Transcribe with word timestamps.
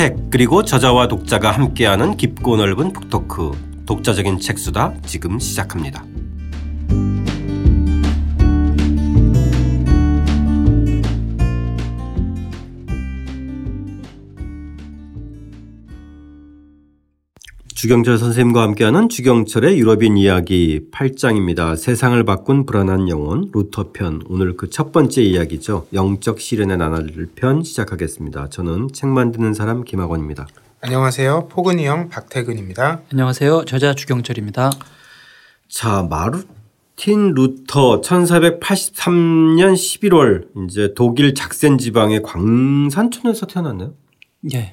책 0.00 0.16
그리고 0.30 0.64
저자와 0.64 1.08
독자가 1.08 1.50
함께하는 1.50 2.16
깊고 2.16 2.56
넓은 2.56 2.94
북토크 2.94 3.84
독자적인 3.84 4.40
책수다 4.40 4.94
지금 5.04 5.38
시작합니다. 5.38 6.02
주경철 17.80 18.18
선생님과 18.18 18.60
함께하는 18.60 19.08
주경철의 19.08 19.78
유럽인 19.78 20.18
이야기 20.18 20.82
8장입니다. 20.92 21.78
세상을 21.78 22.22
바꾼 22.24 22.66
불안한 22.66 23.08
영혼 23.08 23.50
루터편 23.54 24.24
오늘 24.28 24.54
그 24.58 24.68
첫 24.68 24.92
번째 24.92 25.22
이야기죠. 25.22 25.86
영적 25.94 26.40
시련의 26.40 26.76
나날을 26.76 27.30
편 27.34 27.62
시작하겠습니다. 27.62 28.50
저는 28.50 28.88
책 28.92 29.08
만드는 29.08 29.54
사람 29.54 29.82
김학원입니다. 29.82 30.46
안녕하세요. 30.82 31.48
포근이 31.48 31.86
형 31.86 32.10
박태근입니다. 32.10 33.00
안녕하세요. 33.12 33.64
저자 33.64 33.94
주경철입니다. 33.94 34.70
자 35.70 36.06
마르틴 36.10 37.32
루터 37.32 38.02
1483년 38.02 39.72
11월 39.72 40.48
이제 40.68 40.92
독일 40.94 41.32
작센 41.32 41.78
지방의 41.78 42.20
광산촌에서 42.24 43.46
태어났네요. 43.46 43.94
예. 44.52 44.58
네. 44.58 44.70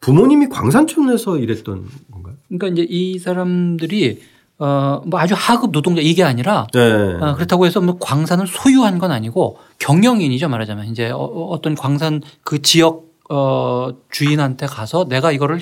부모님이 0.00 0.48
광산촌에서 0.48 1.38
일했던 1.38 1.86
건가요? 2.12 2.34
그러니까 2.48 2.68
이제 2.68 2.86
이 2.88 3.18
사람들이 3.18 4.20
어, 4.58 5.02
뭐 5.06 5.20
아주 5.20 5.34
하급 5.36 5.70
노동자 5.70 6.00
이게 6.02 6.24
아니라 6.24 6.66
네. 6.72 6.80
어, 6.80 7.34
그렇다고 7.34 7.66
해서 7.66 7.80
뭐 7.80 7.96
광산을 7.98 8.46
소유한 8.46 8.98
건 8.98 9.12
아니고 9.12 9.58
경영인이죠 9.78 10.48
말하자면 10.48 10.86
이제 10.86 11.10
어, 11.14 11.58
떤 11.62 11.74
광산 11.74 12.22
그 12.42 12.60
지역 12.62 13.04
어, 13.30 13.90
주인한테 14.10 14.66
가서 14.66 15.06
내가 15.08 15.30
이거를 15.32 15.60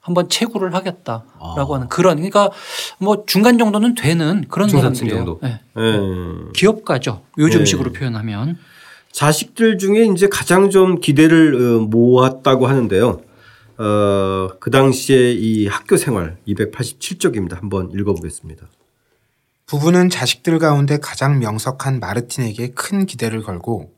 한번 0.00 0.28
채굴을 0.28 0.74
하겠다라고 0.74 1.24
아. 1.38 1.74
하는 1.74 1.88
그런 1.88 2.16
그러니까 2.16 2.50
뭐 2.98 3.24
중간 3.26 3.58
정도는 3.58 3.94
되는 3.94 4.44
그런 4.48 4.68
사람들이에요. 4.70 5.16
정도. 5.16 5.38
네. 5.42 5.60
네. 5.76 5.82
기업가죠. 6.54 7.22
요즘식으로 7.36 7.92
네. 7.92 7.98
표현하면 7.98 8.56
자식들 9.12 9.76
중에 9.76 10.06
이제 10.06 10.28
가장 10.28 10.70
좀 10.70 11.00
기대를 11.00 11.54
어, 11.54 11.80
모았다고 11.80 12.66
하는데요. 12.66 13.20
어, 13.78 14.48
그 14.58 14.70
당시에 14.70 15.32
이 15.32 15.68
학교 15.68 15.96
생활 15.96 16.36
287쪽입니다. 16.48 17.60
한번 17.60 17.90
읽어보겠습니다. 17.92 18.66
부부는 19.66 20.10
자식들 20.10 20.58
가운데 20.58 20.98
가장 20.98 21.38
명석한 21.38 22.00
마르틴에게 22.00 22.70
큰 22.70 23.06
기대를 23.06 23.42
걸고 23.42 23.94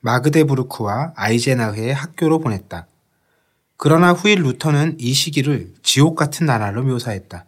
마그데부르크와 0.00 1.12
아이제나흐의 1.14 1.92
학교로 1.92 2.38
보냈다. 2.38 2.86
그러나 3.76 4.12
후일 4.12 4.42
루터는 4.42 4.96
이 4.98 5.12
시기를 5.12 5.74
지옥 5.82 6.16
같은 6.16 6.46
나날로 6.46 6.82
묘사했다. 6.84 7.44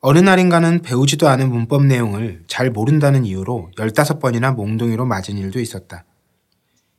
어느 0.00 0.18
날인가는 0.20 0.82
배우지도 0.82 1.26
않은 1.26 1.50
문법 1.50 1.86
내용을 1.86 2.44
잘 2.46 2.70
모른다는 2.70 3.24
이유로 3.24 3.72
15번이나 3.76 4.54
몽둥이로 4.54 5.06
맞은 5.06 5.36
일도 5.36 5.58
있었다. 5.58 6.04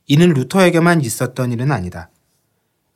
이는 0.06 0.28
루터에게만 0.34 1.00
있었던 1.00 1.52
일은 1.52 1.72
아니다. 1.72 2.10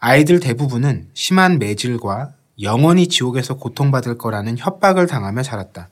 아이들 0.06 0.38
대부분은 0.38 1.08
심한 1.14 1.58
매질과 1.58 2.34
영원히 2.60 3.08
지옥에서 3.08 3.54
고통받을 3.54 4.18
거라는 4.18 4.58
협박을 4.58 5.06
당하며 5.06 5.40
자랐다. 5.40 5.88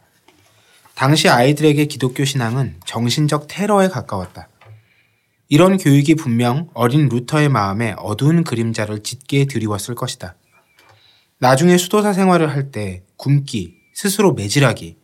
당시 0.95 1.31
아이들에게 1.31 1.87
기독교 1.87 2.23
신앙은 2.27 2.77
정신적 2.85 3.47
테러에 3.49 3.89
가까웠다. 3.89 4.51
이런 5.49 5.79
교육이 5.79 6.17
분명 6.17 6.69
어린 6.75 7.09
루터의 7.09 7.49
마음에 7.49 7.95
어두운 7.97 8.45
그림자를 8.45 9.03
짙게 9.03 9.47
드리웠을 9.47 9.95
것이다. 9.95 10.35
나중에 11.39 11.79
수도사 11.79 12.13
생활을 12.13 12.51
할 12.51 12.71
때 12.71 13.05
굶기, 13.17 13.77
스스로 13.95 14.35
매질하기, 14.35 14.99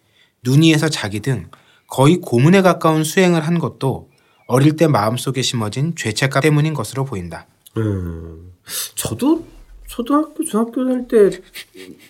눈 0.45 0.61
위에서 0.61 0.91
자기 0.91 1.21
등 1.21 1.49
거의 1.87 2.19
고문에 2.19 2.61
가까운 2.61 3.05
수행을 3.05 3.41
한 3.41 3.59
것도 3.59 4.11
어릴 4.49 4.77
때 4.77 4.87
마음속에 4.87 5.41
심어진 5.41 5.95
죄책감 5.97 6.43
때문인 6.43 6.75
것으로 6.75 7.07
보인다. 7.07 7.47
음, 7.79 8.48
저도 8.95 9.45
초등학교, 9.87 10.45
중학교 10.45 10.85
다닐 10.85 11.09
때 11.09 11.41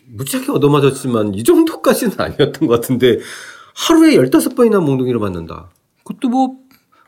무지하게 0.07 0.53
얻어맞았지만 0.53 1.35
이 1.35 1.45
정도까지는 1.45 2.15
아니었던 2.21 2.69
것 2.69 2.81
같은데 2.81 3.19
하루에 3.75 4.17
15번이나 4.17 4.83
몽둥이를 4.83 5.21
맞는다. 5.21 5.69
그것도 6.05 6.29
뭐 6.29 6.57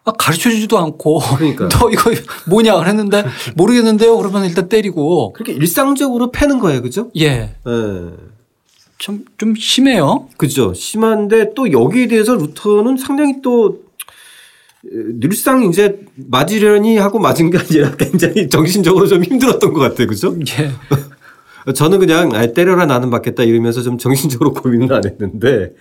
아, 0.04 0.12
가르쳐 0.12 0.48
주지도 0.48 0.78
않고 0.78 1.18
그러니까요. 1.36 1.68
너 1.78 1.90
이거 1.90 2.10
뭐냐 2.48 2.78
그랬는데 2.78 3.24
모르겠는데요. 3.56 4.16
그러면 4.16 4.44
일단 4.44 4.68
때리고 4.68 5.32
그렇게 5.32 5.52
일상적으로 5.52 6.30
패는 6.30 6.58
거예요. 6.58 6.80
그죠? 6.82 7.10
예. 7.18 7.54
예. 7.66 8.10
좀, 8.98 9.24
좀 9.38 9.54
심해요. 9.56 10.28
그죠. 10.36 10.74
심한데 10.74 11.54
또 11.54 11.72
여기에 11.72 12.08
대해서 12.08 12.34
루터는 12.34 12.98
상당히 12.98 13.40
또 13.42 13.80
늘상 14.82 15.64
이제 15.64 16.00
맞으려니 16.14 16.96
하고 16.96 17.18
맞은 17.18 17.50
게 17.50 17.58
아니라 17.58 17.94
굉장히 17.98 18.48
정신적으로 18.48 19.06
좀 19.06 19.22
힘들었던 19.22 19.72
것 19.72 19.80
같아요. 19.80 20.06
그죠? 20.06 20.34
예. 20.58 20.70
저는 21.74 21.98
그냥 21.98 22.34
아, 22.34 22.46
때려라 22.46 22.86
나는 22.86 23.10
맞겠다 23.10 23.42
이러면서 23.42 23.82
좀 23.82 23.98
정신적으로 23.98 24.52
고민을 24.54 24.92
안 24.94 25.04
했는데 25.04 25.74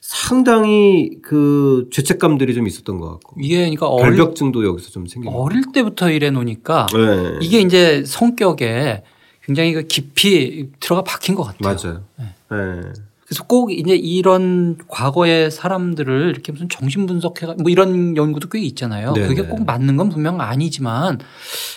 상당히 0.00 1.10
그 1.22 1.88
죄책감들이 1.90 2.54
좀 2.54 2.66
있었던 2.66 2.98
것 2.98 3.10
같고 3.12 3.36
이게 3.40 3.58
그러니까 3.58 3.88
어릴, 3.88 4.16
결벽증도 4.16 4.64
여기서 4.64 4.90
좀것 4.90 5.32
어릴 5.34 5.64
때부터 5.72 6.10
이래 6.10 6.30
놓으니까. 6.30 6.86
네. 6.92 7.38
이게 7.40 7.60
이제 7.60 8.04
성격에 8.04 9.02
굉장히 9.42 9.72
그 9.72 9.82
깊이 9.82 10.68
들어가 10.78 11.02
박힌 11.02 11.34
것 11.34 11.44
같아요. 11.44 11.76
맞아요. 11.76 12.04
네. 12.50 12.92
그래서 13.28 13.44
꼭 13.44 13.70
이제 13.70 13.94
이런 13.94 14.78
과거의 14.88 15.50
사람들을 15.50 16.30
이렇게 16.30 16.50
무슨 16.50 16.68
정신 16.70 17.04
분석해 17.04 17.46
뭐 17.60 17.70
이런 17.70 18.16
연구도 18.16 18.48
꽤 18.48 18.58
있잖아요. 18.60 19.12
네네. 19.12 19.28
그게 19.28 19.42
꼭 19.42 19.66
맞는 19.66 19.98
건 19.98 20.08
분명 20.08 20.40
아니지만 20.40 21.18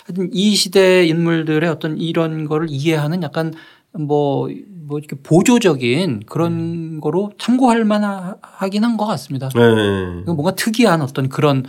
하여튼 0.06 0.30
이 0.32 0.54
시대 0.54 1.04
인물들의 1.06 1.68
어떤 1.68 1.98
이런 1.98 2.46
거를 2.46 2.68
이해하는 2.70 3.22
약간 3.22 3.52
뭐, 3.92 4.48
뭐 4.86 4.98
이렇게 4.98 5.14
보조적인 5.22 6.22
그런 6.24 6.52
음. 6.52 7.00
거로 7.02 7.32
참고할 7.38 7.84
만하긴 7.84 8.82
한 8.84 8.96
것 8.96 9.04
같습니다. 9.04 9.50
네. 9.54 10.22
뭔가 10.24 10.54
특이한 10.54 11.02
어떤 11.02 11.28
그런 11.28 11.64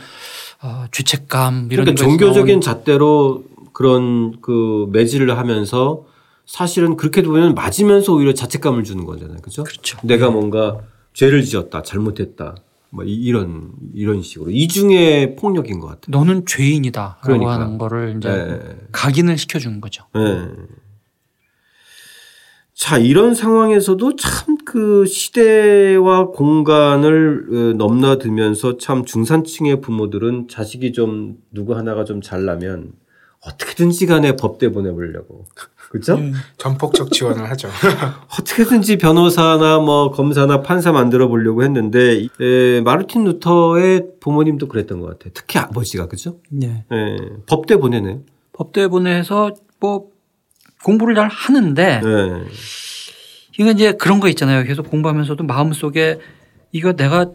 어, 0.61 0.85
죄책감 0.93 1.67
이런 1.71 1.83
그러니까 1.83 2.01
종교적인 2.01 2.61
잣대로 2.61 3.43
그런 3.73 4.39
그 4.39 4.87
매질을 4.93 5.37
하면서 5.37 6.05
사실은 6.45 6.97
그렇게 6.97 7.21
보면 7.23 7.55
맞으면서 7.55 8.13
오히려 8.13 8.33
자책감을 8.33 8.83
주는 8.83 9.05
거잖아요. 9.05 9.37
그죠? 9.41 9.63
그렇죠. 9.63 9.97
내가 10.03 10.29
뭔가 10.29 10.79
죄를 11.13 11.43
지었다, 11.43 11.81
잘못했다. 11.83 12.55
뭐 12.89 13.03
이- 13.03 13.13
이런 13.15 13.71
이런 13.95 14.21
식으로 14.21 14.51
이중의 14.51 15.35
폭력인 15.35 15.79
것 15.79 15.87
같아요. 15.87 16.05
너는 16.09 16.45
죄인이다라고 16.45 17.21
그러니까. 17.23 17.53
하는 17.53 17.77
거를 17.79 18.15
이제 18.17 18.29
네. 18.29 18.77
각인을 18.91 19.37
시켜주는 19.37 19.81
거죠. 19.81 20.05
네. 20.13 20.47
자, 22.75 22.97
이런 22.97 23.35
상황에서도 23.35 24.15
참 24.17 24.53
그 24.65 25.05
시대와 25.05 26.27
공간을 26.29 27.47
어, 27.51 27.73
넘나들면서 27.77 28.77
참 28.77 29.03
중산층의 29.05 29.81
부모들은 29.81 30.47
자식이 30.47 30.93
좀 30.93 31.35
누구 31.51 31.75
하나가 31.75 32.05
좀 32.05 32.21
잘나면 32.21 32.93
어떻게든지 33.45 34.05
간에 34.07 34.35
법대 34.37 34.71
보내보려고. 34.71 35.45
그죠? 35.93 36.19
전폭적 36.57 37.11
지원을 37.11 37.47
하죠. 37.51 37.69
어떻게든지 38.39 38.97
변호사나 38.97 39.77
뭐 39.77 40.09
검사나 40.09 40.63
판사 40.63 40.91
만들어 40.91 41.27
보려고 41.27 41.63
했는데 41.63 42.27
에, 42.41 42.81
마르틴 42.81 43.23
루터의 43.25 44.01
부모님도 44.19 44.69
그랬던 44.69 45.01
것 45.01 45.05
같아요. 45.11 45.31
특히 45.35 45.59
아버지가 45.59 46.07
그죠? 46.07 46.39
네. 46.49 46.83
예, 46.91 47.17
법대 47.45 47.75
보내네. 47.77 48.21
법대 48.53 48.87
보내서 48.87 49.51
뭐 49.79 50.07
공부를 50.83 51.13
잘 51.13 51.27
하는데 51.27 52.01
예. 52.03 52.43
이거 53.59 53.69
이제 53.69 53.91
그런 53.91 54.19
거 54.19 54.27
있잖아요. 54.29 54.63
계속 54.63 54.89
공부하면서도 54.89 55.43
마음 55.43 55.73
속에 55.73 56.17
이거 56.71 56.93
내가 56.93 57.27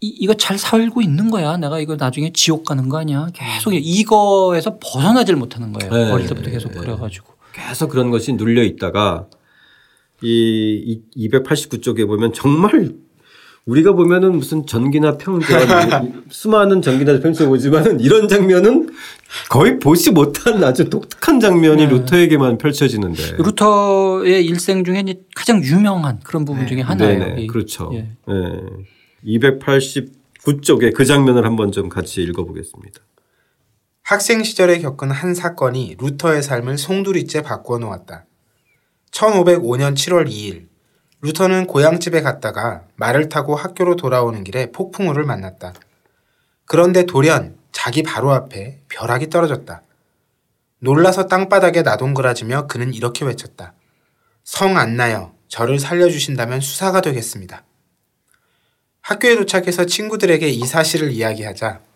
이, 0.00 0.08
이거 0.18 0.34
잘 0.34 0.58
살고 0.58 1.02
있는 1.02 1.30
거야. 1.30 1.56
내가 1.56 1.78
이거 1.78 1.94
나중에 1.94 2.32
지옥 2.32 2.64
가는 2.64 2.88
거 2.88 2.98
아니야. 2.98 3.28
계속 3.32 3.72
이거에서 3.72 4.78
벗어나질 4.80 5.36
못하는 5.36 5.72
거예요. 5.72 5.92
네. 5.92 6.10
어릴 6.10 6.26
때부터 6.26 6.50
계속 6.50 6.72
그래가지고. 6.72 7.32
계속 7.52 7.90
그런 7.90 8.10
것이 8.10 8.32
눌려 8.32 8.62
있다가 8.62 9.26
이 10.22 11.00
289쪽에 11.16 12.06
보면 12.06 12.32
정말 12.32 12.92
우리가 13.64 13.92
보면은 13.92 14.36
무슨 14.36 14.66
전기나 14.66 15.18
평전 15.18 16.24
수많은 16.30 16.82
전기나 16.82 17.20
평전 17.20 17.48
보지만은 17.48 18.00
이런 18.00 18.26
장면은 18.28 18.88
거의 19.50 19.78
보지 19.78 20.10
못한 20.10 20.62
아주 20.64 20.90
독특한 20.90 21.38
장면이 21.38 21.86
네. 21.86 21.88
루터에게만 21.92 22.58
펼쳐지는데. 22.58 23.36
루터의 23.38 24.44
일생 24.44 24.82
중에 24.84 25.04
가장 25.36 25.62
유명한 25.62 26.18
그런 26.24 26.44
부분 26.44 26.66
중에 26.66 26.80
하나예요. 26.80 27.38
이- 27.38 27.46
그렇죠. 27.46 27.90
예. 27.94 28.08
예. 28.28 29.38
289쪽에 29.38 30.92
그 30.94 31.04
장면을 31.04 31.44
한번 31.44 31.70
좀 31.70 31.88
같이 31.88 32.22
읽어보겠습니다. 32.22 33.00
학생 34.02 34.42
시절에 34.42 34.78
겪은 34.80 35.10
한 35.10 35.34
사건이 35.34 35.96
루터의 35.98 36.42
삶을 36.42 36.76
송두리째 36.76 37.42
바꾸어 37.42 37.78
놓았다. 37.78 38.26
1505년 39.12 39.94
7월 39.94 40.28
2일, 40.28 40.68
루터는 41.20 41.66
고향집에 41.68 42.20
갔다가 42.20 42.82
말을 42.96 43.28
타고 43.28 43.54
학교로 43.54 43.94
돌아오는 43.94 44.42
길에 44.42 44.72
폭풍우를 44.72 45.24
만났다. 45.24 45.72
그런데 46.64 47.04
돌연 47.04 47.56
자기 47.70 48.02
바로 48.02 48.32
앞에 48.32 48.80
벼락이 48.88 49.30
떨어졌다. 49.30 49.82
놀라서 50.80 51.28
땅바닥에 51.28 51.82
나동그라지며 51.82 52.66
그는 52.66 52.92
이렇게 52.92 53.24
외쳤다. 53.24 53.74
성 54.42 54.78
안나여, 54.78 55.32
저를 55.46 55.78
살려주신다면 55.78 56.60
수사가 56.60 57.00
되겠습니다. 57.02 57.64
학교에 59.00 59.36
도착해서 59.36 59.86
친구들에게 59.86 60.48
이 60.48 60.66
사실을 60.66 61.12
이야기하자 61.12 61.91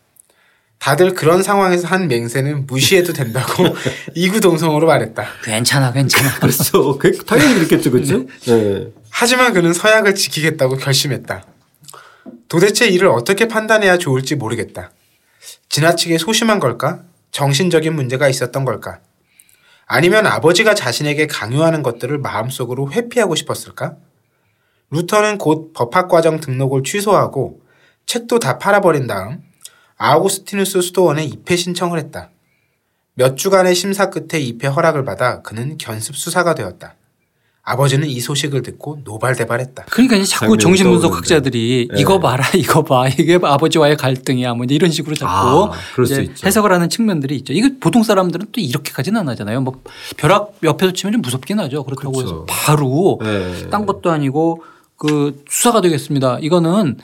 다들 0.79 1.15
그런 1.15 1.43
상황에서 1.43 1.89
한 1.89 2.07
맹세는 2.09 2.67
무시해도 2.67 3.13
된다고 3.13 3.65
이구동성으로 4.15 4.87
말했다. 4.87 5.25
괜찮아, 5.45 5.93
괜찮아. 5.93 6.35
그렇죠. 6.39 6.99
그- 6.99 7.17
당연히 7.25 7.55
그렇겠죠, 7.55 7.91
그렇죠? 7.91 8.25
네. 8.47 8.89
하지만 9.11 9.53
그는 9.53 9.73
서약을 9.73 10.15
지키겠다고 10.15 10.77
결심했다. 10.77 11.45
도대체 12.49 12.87
이를 12.87 13.09
어떻게 13.09 13.49
판단해야 13.49 13.99
좋을지 13.99 14.37
모르겠다. 14.37 14.91
지나치게 15.69 16.19
소심한 16.19 16.61
걸까? 16.61 17.03
정신적인 17.33 17.95
문제가 17.95 18.29
있었던 18.29 18.65
걸까? 18.65 19.01
아니면 19.87 20.27
아버지가 20.27 20.75
자신에게 20.75 21.27
강요하는 21.27 21.83
것들을 21.83 22.19
마음속으로 22.19 22.93
회피하고 22.93 23.35
싶었을까? 23.35 23.97
루터는 24.91 25.39
곧 25.39 25.73
법학과정 25.73 26.41
등록을 26.41 26.83
취소하고 26.85 27.61
책도 28.07 28.39
다 28.39 28.59
팔아버린 28.59 29.07
다음 29.07 29.41
아우구스티누스 29.99 30.83
수도원에 30.83 31.25
입회 31.25 31.57
신청을 31.57 31.99
했다. 31.99 32.31
몇 33.15 33.37
주간의 33.37 33.75
심사 33.75 34.11
끝에 34.11 34.41
입회 34.41 34.67
허락을 34.69 35.05
받아 35.05 35.41
그는 35.43 35.79
견습 35.79 36.17
수사가 36.17 36.55
되었다. 36.55 36.97
아버지는 37.69 38.07
이 38.07 38.21
소식을 38.21 38.63
듣고 38.63 39.01
노발대발했다. 39.03 39.87
그러니까 39.91 40.15
이제 40.15 40.25
자꾸 40.25 40.57
장면이 40.57 40.63
정신분석 40.63 41.11
떠오르는데. 41.11 41.35
학자들이 41.35 41.89
네. 41.93 42.01
이거 42.01 42.21
봐라, 42.21 42.45
이거 42.55 42.85
봐. 42.85 43.09
이게 43.09 43.41
아버지와의 43.43 43.97
갈등이야. 43.97 44.55
뭐 44.55 44.67
이런 44.69 44.93
식으로 44.93 45.17
자꾸 45.17 45.33
아, 45.33 45.73
이제. 46.05 46.33
해석을 46.45 46.71
하는 46.73 46.89
측면들이 46.89 47.35
있죠. 47.39 47.53
이거 47.53 47.71
보통 47.81 48.05
사람들은 48.05 48.49
또 48.53 48.61
이렇게까지는 48.61 49.21
안 49.21 49.29
하잖아요. 49.31 49.63
뭐 49.63 49.83
벼락 50.17 50.59
옆에서 50.63 50.93
치면 50.93 51.15
좀 51.15 51.23
무섭긴 51.23 51.59
하죠. 51.59 51.83
그렇다고 51.83 52.13
그렇죠. 52.13 52.27
해서 52.35 52.47
바로 52.49 53.19
네. 53.21 53.69
딴 53.69 53.85
것도 53.85 54.13
아니고 54.13 54.63
그 54.97 55.43
수사가 55.51 55.81
되겠습니다. 55.81 56.39
이거는 56.43 56.99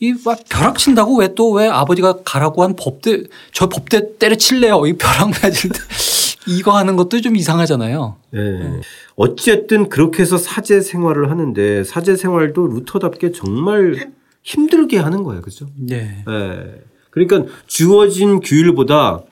이 0.00 0.14
막 0.24 0.38
벼락 0.48 0.78
친다고 0.78 1.18
왜 1.18 1.34
또 1.34 1.50
왜 1.52 1.68
아버지가 1.68 2.18
가라고 2.24 2.62
한 2.62 2.76
법대 2.76 3.24
저 3.52 3.68
법대 3.68 4.16
때려칠래요. 4.18 4.86
이 4.86 4.92
벼락 4.94 5.30
맞을 5.30 5.70
때 5.70 5.78
이거 6.46 6.76
하는 6.76 6.96
것도 6.96 7.20
좀 7.20 7.36
이상하잖아요. 7.36 8.16
네. 8.30 8.80
어쨌든 9.16 9.88
그렇게 9.88 10.22
해서 10.22 10.38
사제 10.38 10.80
생활을 10.80 11.30
하는데 11.30 11.84
사제 11.84 12.16
생활도 12.16 12.66
루터답게 12.68 13.32
정말 13.32 14.10
힘들게 14.42 14.98
하는 14.98 15.24
거예요. 15.24 15.42
그죠? 15.42 15.66
네. 15.76 16.24
예. 16.28 16.82
그러니까 17.10 17.52
주어진 17.66 18.40
규율보다 18.40 19.22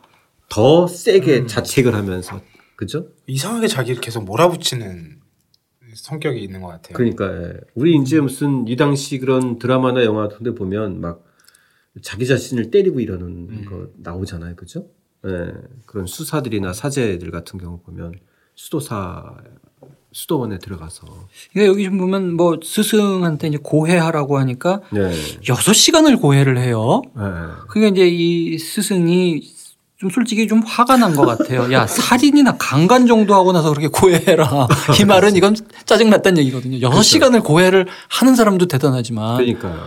더 0.48 0.86
세게 0.88 1.38
음. 1.40 1.46
자책을 1.46 1.94
하면서 1.94 2.40
그죠? 2.74 3.06
이상하게 3.26 3.68
자기를 3.68 4.00
계속 4.00 4.24
몰아붙이는 4.24 5.16
성격이 5.96 6.42
있는 6.42 6.60
것 6.60 6.68
같아요. 6.68 6.94
그러니까 6.94 7.26
예. 7.26 7.54
우리 7.74 7.96
이제 7.96 8.20
무슨 8.20 8.68
이 8.68 8.76
당시 8.76 9.18
그런 9.18 9.58
드라마나 9.58 10.04
영화 10.04 10.28
같은 10.28 10.44
데 10.44 10.54
보면 10.54 11.00
막 11.00 11.24
자기 12.02 12.26
자신을 12.26 12.70
때리고 12.70 13.00
이러는 13.00 13.64
거 13.64 13.88
나오잖아요. 13.96 14.56
그죠? 14.56 14.86
예. 15.26 15.52
그런 15.86 16.06
수사들이나 16.06 16.72
사제들 16.72 17.30
같은 17.30 17.58
경우 17.58 17.80
보면 17.80 18.14
수도사 18.54 19.36
수도원에 20.12 20.58
들어가서 20.58 21.06
그러니까 21.52 21.70
여기 21.70 21.84
좀 21.84 21.98
보면 21.98 22.34
뭐 22.34 22.58
스승한테 22.62 23.48
이제 23.48 23.58
고해하라고 23.62 24.38
하니까 24.38 24.80
네. 24.90 25.10
여섯 25.48 25.74
시간을 25.74 26.16
고해를 26.16 26.56
해요. 26.58 27.02
예. 27.16 27.20
그러니까 27.68 27.92
이제 27.92 28.08
이 28.08 28.58
스승이 28.58 29.42
좀 29.98 30.10
솔직히 30.10 30.46
좀 30.46 30.60
화가 30.62 30.98
난 30.98 31.14
것 31.16 31.24
같아요. 31.24 31.72
야, 31.72 31.86
살인이나 31.86 32.56
강간 32.58 33.06
정도 33.06 33.34
하고 33.34 33.52
나서 33.52 33.70
그렇게 33.70 33.88
고해해라. 33.88 34.68
이 35.00 35.04
말은 35.06 35.36
이건 35.36 35.56
짜증 35.86 36.10
났다는 36.10 36.38
얘기거든요. 36.42 36.80
여섯 36.82 37.02
시간을 37.02 37.40
고해를 37.40 37.86
하는 38.10 38.34
사람도 38.36 38.66
대단하지만. 38.66 39.36
그러니까요. 39.38 39.80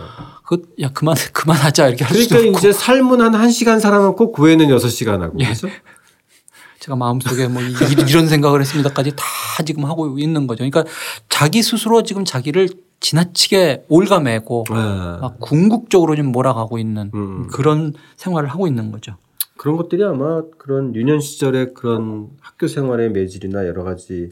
그, 0.44 0.62
야, 0.80 0.90
그만, 0.92 1.14
그만하자. 1.32 1.86
이렇게 1.88 2.02
할 2.04 2.12
그러니까 2.16 2.36
없고. 2.38 2.58
이제 2.58 2.72
삶은 2.72 3.20
한 3.20 3.34
1 3.40 3.52
시간 3.52 3.78
살아놓고 3.78 4.32
구애는 4.32 4.68
6 4.68 4.88
시간 4.88 5.22
하고 5.22 5.36
예. 5.38 5.46
그죠? 5.46 5.68
제가 6.80 6.96
마음속에 6.96 7.46
뭐 7.46 7.62
이- 7.62 7.72
이런 8.08 8.26
생각을 8.26 8.60
했습니다까지 8.62 9.12
다 9.14 9.24
지금 9.64 9.84
하고 9.84 10.18
있는 10.18 10.48
거죠. 10.48 10.68
그러니까 10.68 10.84
자기 11.28 11.62
스스로 11.62 12.02
지금 12.02 12.24
자기를 12.24 12.68
지나치게 12.98 13.84
올가매고 13.88 14.64
예. 14.70 14.74
막 14.74 15.36
궁극적으로 15.38 16.16
좀 16.16 16.32
몰아가고 16.32 16.78
있는 16.78 17.12
음. 17.14 17.46
그런 17.52 17.92
생활을 18.16 18.48
하고 18.50 18.66
있는 18.66 18.90
거죠. 18.90 19.16
그런 19.60 19.76
것들이 19.76 20.02
아마 20.04 20.42
그런 20.56 20.94
유년 20.94 21.20
시절의 21.20 21.74
그런 21.74 22.30
학교 22.40 22.66
생활의 22.66 23.10
매질이나 23.10 23.66
여러 23.66 23.84
가지 23.84 24.30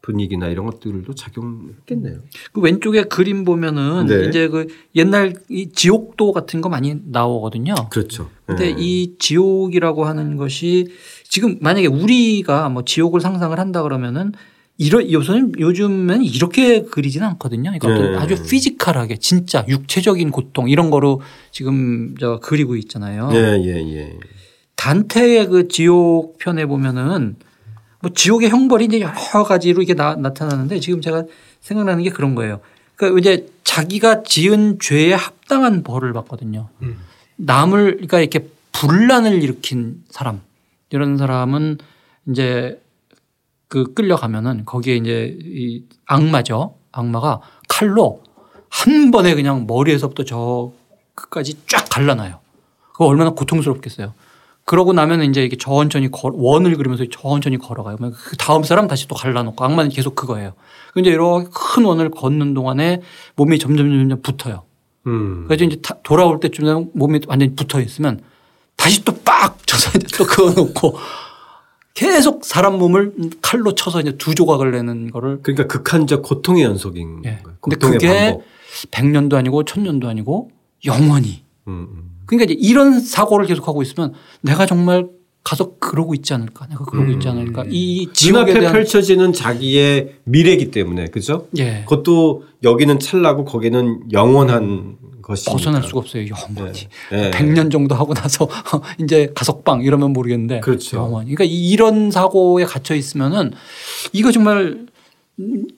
분위기나 0.00 0.48
이런 0.48 0.64
것들도 0.64 1.14
작용했겠네요. 1.14 2.20
그 2.54 2.62
왼쪽에 2.62 3.02
그림 3.02 3.44
보면은 3.44 4.06
네. 4.06 4.26
이제 4.26 4.48
그 4.48 4.66
옛날 4.94 5.34
이 5.50 5.68
지옥도 5.72 6.32
같은 6.32 6.62
거 6.62 6.70
많이 6.70 6.96
나오거든요. 7.04 7.74
그렇죠. 7.90 8.30
근데 8.46 8.68
예. 8.68 8.74
이 8.78 9.18
지옥이라고 9.18 10.06
하는 10.06 10.38
것이 10.38 10.88
지금 11.24 11.58
만약에 11.60 11.88
우리가 11.88 12.70
뭐 12.70 12.82
지옥을 12.82 13.20
상상을 13.20 13.58
한다 13.58 13.82
그러면은 13.82 14.32
이런 14.78 15.12
요새는 15.12 15.52
요즘은 15.58 16.22
이렇게 16.22 16.80
그리지는 16.80 17.26
않거든요. 17.28 17.72
그러니까 17.78 18.10
네. 18.10 18.16
아주 18.16 18.42
피지컬하게 18.42 19.18
진짜 19.18 19.66
육체적인 19.68 20.30
고통 20.30 20.70
이런 20.70 20.88
거로 20.88 21.20
지금 21.50 22.14
저 22.18 22.40
그리고 22.42 22.74
있잖아요. 22.76 23.28
예, 23.34 23.60
예, 23.62 23.96
예. 23.96 24.18
단테의 24.76 25.46
그 25.48 25.68
지옥 25.68 26.38
편에 26.38 26.66
보면은 26.66 27.36
뭐 28.00 28.12
지옥의 28.14 28.50
형벌이 28.50 28.84
이제 28.84 29.00
여러 29.00 29.44
가지로 29.44 29.82
이게 29.82 29.94
나, 29.94 30.14
나타나는데 30.14 30.80
지금 30.80 31.00
제가 31.00 31.24
생각나는 31.60 32.04
게 32.04 32.10
그런 32.10 32.34
거예요. 32.34 32.60
그러니까 32.94 33.18
이제 33.18 33.48
자기가 33.64 34.22
지은 34.22 34.78
죄에 34.80 35.12
합당한 35.12 35.82
벌을 35.82 36.12
받거든요. 36.12 36.68
음. 36.82 36.98
남을 37.36 37.92
그러니까 37.96 38.20
이렇게 38.20 38.48
분란을 38.72 39.42
일으킨 39.42 40.02
사람 40.08 40.40
이런 40.90 41.16
사람은 41.16 41.78
이제 42.28 42.80
그 43.68 43.94
끌려가면은 43.94 44.64
거기에 44.64 44.96
이제 44.96 45.36
이 45.42 45.84
악마죠. 46.06 46.76
악마가 46.92 47.40
칼로 47.68 48.22
한 48.68 49.10
번에 49.10 49.34
그냥 49.34 49.66
머리에서부터 49.66 50.24
저 50.24 50.72
끝까지 51.14 51.58
쫙 51.66 51.86
갈라놔요. 51.90 52.38
그거 52.92 53.06
얼마나 53.06 53.30
고통스럽겠어요. 53.30 54.14
그러고 54.66 54.92
나면 54.92 55.22
이제 55.22 55.44
이게 55.44 55.56
천천히 55.56 56.10
걸, 56.10 56.32
원을 56.34 56.76
그리면서 56.76 57.04
천천히 57.08 57.56
걸어가요. 57.56 57.96
그 57.98 58.36
다음 58.36 58.64
사람 58.64 58.88
다시 58.88 59.06
또 59.06 59.14
갈라놓고 59.14 59.64
악마는 59.64 59.90
계속 59.90 60.16
그거예요. 60.16 60.52
근데 60.92 61.10
이렇게 61.10 61.48
큰 61.54 61.84
원을 61.84 62.10
걷는 62.10 62.52
동안에 62.52 63.00
몸이 63.36 63.60
점점 63.60 63.88
점점 63.88 64.20
붙어요. 64.22 64.64
음. 65.06 65.44
그래서 65.46 65.64
이제 65.64 65.76
다- 65.80 65.96
돌아올 66.02 66.40
때쯤 66.40 66.64
되면 66.64 66.90
몸이 66.94 67.20
완전히 67.28 67.54
붙어 67.54 67.80
있으면 67.80 68.20
다시 68.76 69.04
또 69.04 69.14
빡 69.24 69.64
쳐서 69.66 69.96
이제 69.98 70.06
또 70.18 70.24
그어 70.24 70.50
놓고 70.50 70.98
계속 71.94 72.44
사람 72.44 72.78
몸을 72.78 73.12
칼로 73.42 73.72
쳐서 73.74 74.00
이제 74.00 74.16
두 74.18 74.34
조각을 74.34 74.72
내는 74.72 75.10
거를 75.12 75.40
그러니까 75.42 75.66
극한적 75.68 76.22
고통의 76.22 76.64
연속인 76.64 77.22
예. 77.24 77.38
거예요. 77.42 77.56
근데 77.60 77.76
고통의 77.76 77.98
그게 77.98 78.08
반복. 78.32 78.44
100년도 78.90 79.34
아니고 79.34 79.62
1000년도 79.64 80.06
아니고 80.06 80.50
영원히. 80.84 81.44
음, 81.68 81.86
음. 81.90 82.10
그러니까 82.26 82.52
이제 82.52 82.54
이런 82.60 83.00
사고를 83.00 83.46
계속 83.46 83.66
하고 83.68 83.82
있으면 83.82 84.12
내가 84.42 84.66
정말 84.66 85.08
가서 85.44 85.74
그러고 85.78 86.12
있지 86.14 86.34
않을까? 86.34 86.66
내가 86.66 86.84
그러고 86.84 87.10
있지 87.12 87.28
않을까? 87.28 87.64
이 87.68 88.08
지옥에 88.12 88.52
눈앞에 88.52 88.72
펼쳐지는 88.72 89.32
자기의 89.32 90.14
미래이기 90.24 90.72
때문에 90.72 91.06
그죠? 91.06 91.46
예. 91.58 91.84
그것도 91.86 92.42
여기는 92.64 92.98
찰나고 92.98 93.44
거기는 93.44 94.00
영원한 94.12 94.96
것이 95.22 95.44
벗어날 95.48 95.82
수가 95.84 96.00
없어요. 96.00 96.24
영원히. 96.26 96.80
예. 97.12 97.30
100년 97.30 97.70
정도 97.70 97.94
하고 97.94 98.12
나서 98.12 98.48
이제 98.98 99.30
가석방 99.36 99.82
이러면 99.82 100.12
모르겠는데 100.12 100.60
그렇죠. 100.60 100.96
영원히. 100.96 101.34
그러니까 101.34 101.44
이- 101.44 101.70
이런 101.70 102.10
사고에 102.10 102.64
갇혀 102.64 102.96
있으면은 102.96 103.52
이거 104.12 104.32
정말 104.32 104.86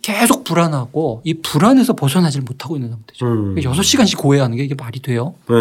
계속 0.02 0.44
불안하고 0.44 1.22
이 1.24 1.34
불안에서 1.34 1.94
벗어나질 1.94 2.42
못하고 2.42 2.76
있는 2.76 2.90
상태죠. 2.90 3.26
음. 3.26 3.54
그러니까 3.54 3.72
6시간씩 3.72 4.18
고해하는 4.18 4.56
게 4.56 4.64
이게 4.64 4.74
말이 4.74 5.00
돼요? 5.00 5.34
네. 5.48 5.56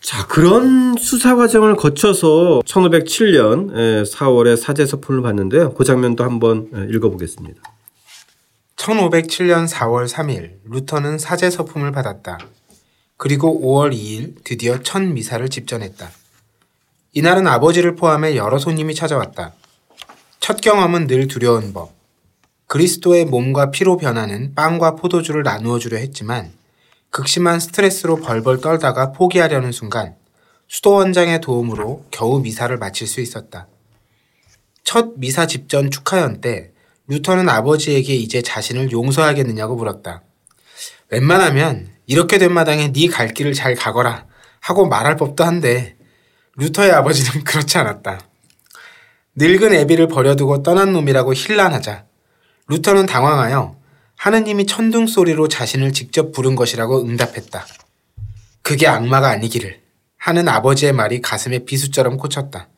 자, 0.00 0.26
그런 0.26 0.96
수사 0.96 1.36
과정을 1.36 1.76
거쳐서 1.76 2.62
1507년 2.64 4.04
4월에 4.04 4.56
사제 4.56 4.86
서품을 4.86 5.22
받는데요. 5.22 5.74
그 5.74 5.84
장면도 5.84 6.24
한번 6.24 6.68
예, 6.74 6.86
읽어보겠습니다. 6.94 7.60
1507년 8.76 9.68
4월 9.68 10.08
3일 10.08 10.52
루터는 10.64 11.18
사제 11.18 11.50
서품을 11.50 11.92
받았다. 11.92 12.38
그리고 13.18 13.60
5월 13.60 13.92
2일 13.92 14.36
드디어 14.44 14.80
첫 14.82 15.02
미사를 15.02 15.46
집전했다. 15.48 16.08
이날은 17.12 17.46
아버지를 17.48 17.96
포함해 17.96 18.36
여러 18.36 18.58
손님이 18.58 18.94
찾아왔다. 18.94 19.52
첫 20.40 20.60
경험은 20.60 21.08
늘 21.08 21.26
두려운 21.26 21.72
법. 21.72 21.97
그리스도의 22.68 23.24
몸과 23.24 23.70
피로 23.70 23.96
변하는 23.96 24.54
빵과 24.54 24.96
포도주를 24.96 25.42
나누어 25.42 25.78
주려 25.78 25.96
했지만 25.96 26.52
극심한 27.10 27.60
스트레스로 27.60 28.16
벌벌 28.16 28.60
떨다가 28.60 29.12
포기하려는 29.12 29.72
순간 29.72 30.16
수도원장의 30.68 31.40
도움으로 31.40 32.04
겨우 32.10 32.40
미사를 32.40 32.76
마칠 32.76 33.06
수 33.06 33.22
있었다. 33.22 33.68
첫 34.84 35.14
미사 35.16 35.46
집전 35.46 35.90
축하연 35.90 36.42
때 36.42 36.72
루터는 37.06 37.48
아버지에게 37.48 38.14
이제 38.14 38.42
자신을 38.42 38.92
용서하겠느냐고 38.92 39.74
물었다. 39.74 40.22
웬만하면 41.08 41.88
이렇게 42.06 42.36
된 42.36 42.52
마당에 42.52 42.92
네 42.92 43.08
갈 43.08 43.32
길을 43.32 43.54
잘 43.54 43.74
가거라 43.74 44.26
하고 44.60 44.86
말할 44.86 45.16
법도 45.16 45.42
한데 45.42 45.96
루터의 46.56 46.92
아버지는 46.92 47.44
그렇지 47.48 47.78
않았다. 47.78 48.20
늙은 49.36 49.72
애비를 49.72 50.08
버려두고 50.08 50.62
떠난 50.62 50.92
놈이라고 50.92 51.32
힐난하자 51.32 52.07
루터는 52.68 53.06
당황하여 53.06 53.76
하느님이 54.16 54.66
천둥 54.66 55.06
소리로 55.06 55.48
자신을 55.48 55.92
직접 55.92 56.32
부른 56.32 56.54
것이라고 56.54 57.02
응답했다. 57.02 57.66
그게 58.62 58.86
악마가 58.86 59.30
아니기를 59.30 59.80
하는 60.18 60.48
아버지의 60.48 60.92
말이 60.92 61.20
가슴에 61.22 61.60
비수처럼 61.60 62.16
꽂혔다. 62.18 62.68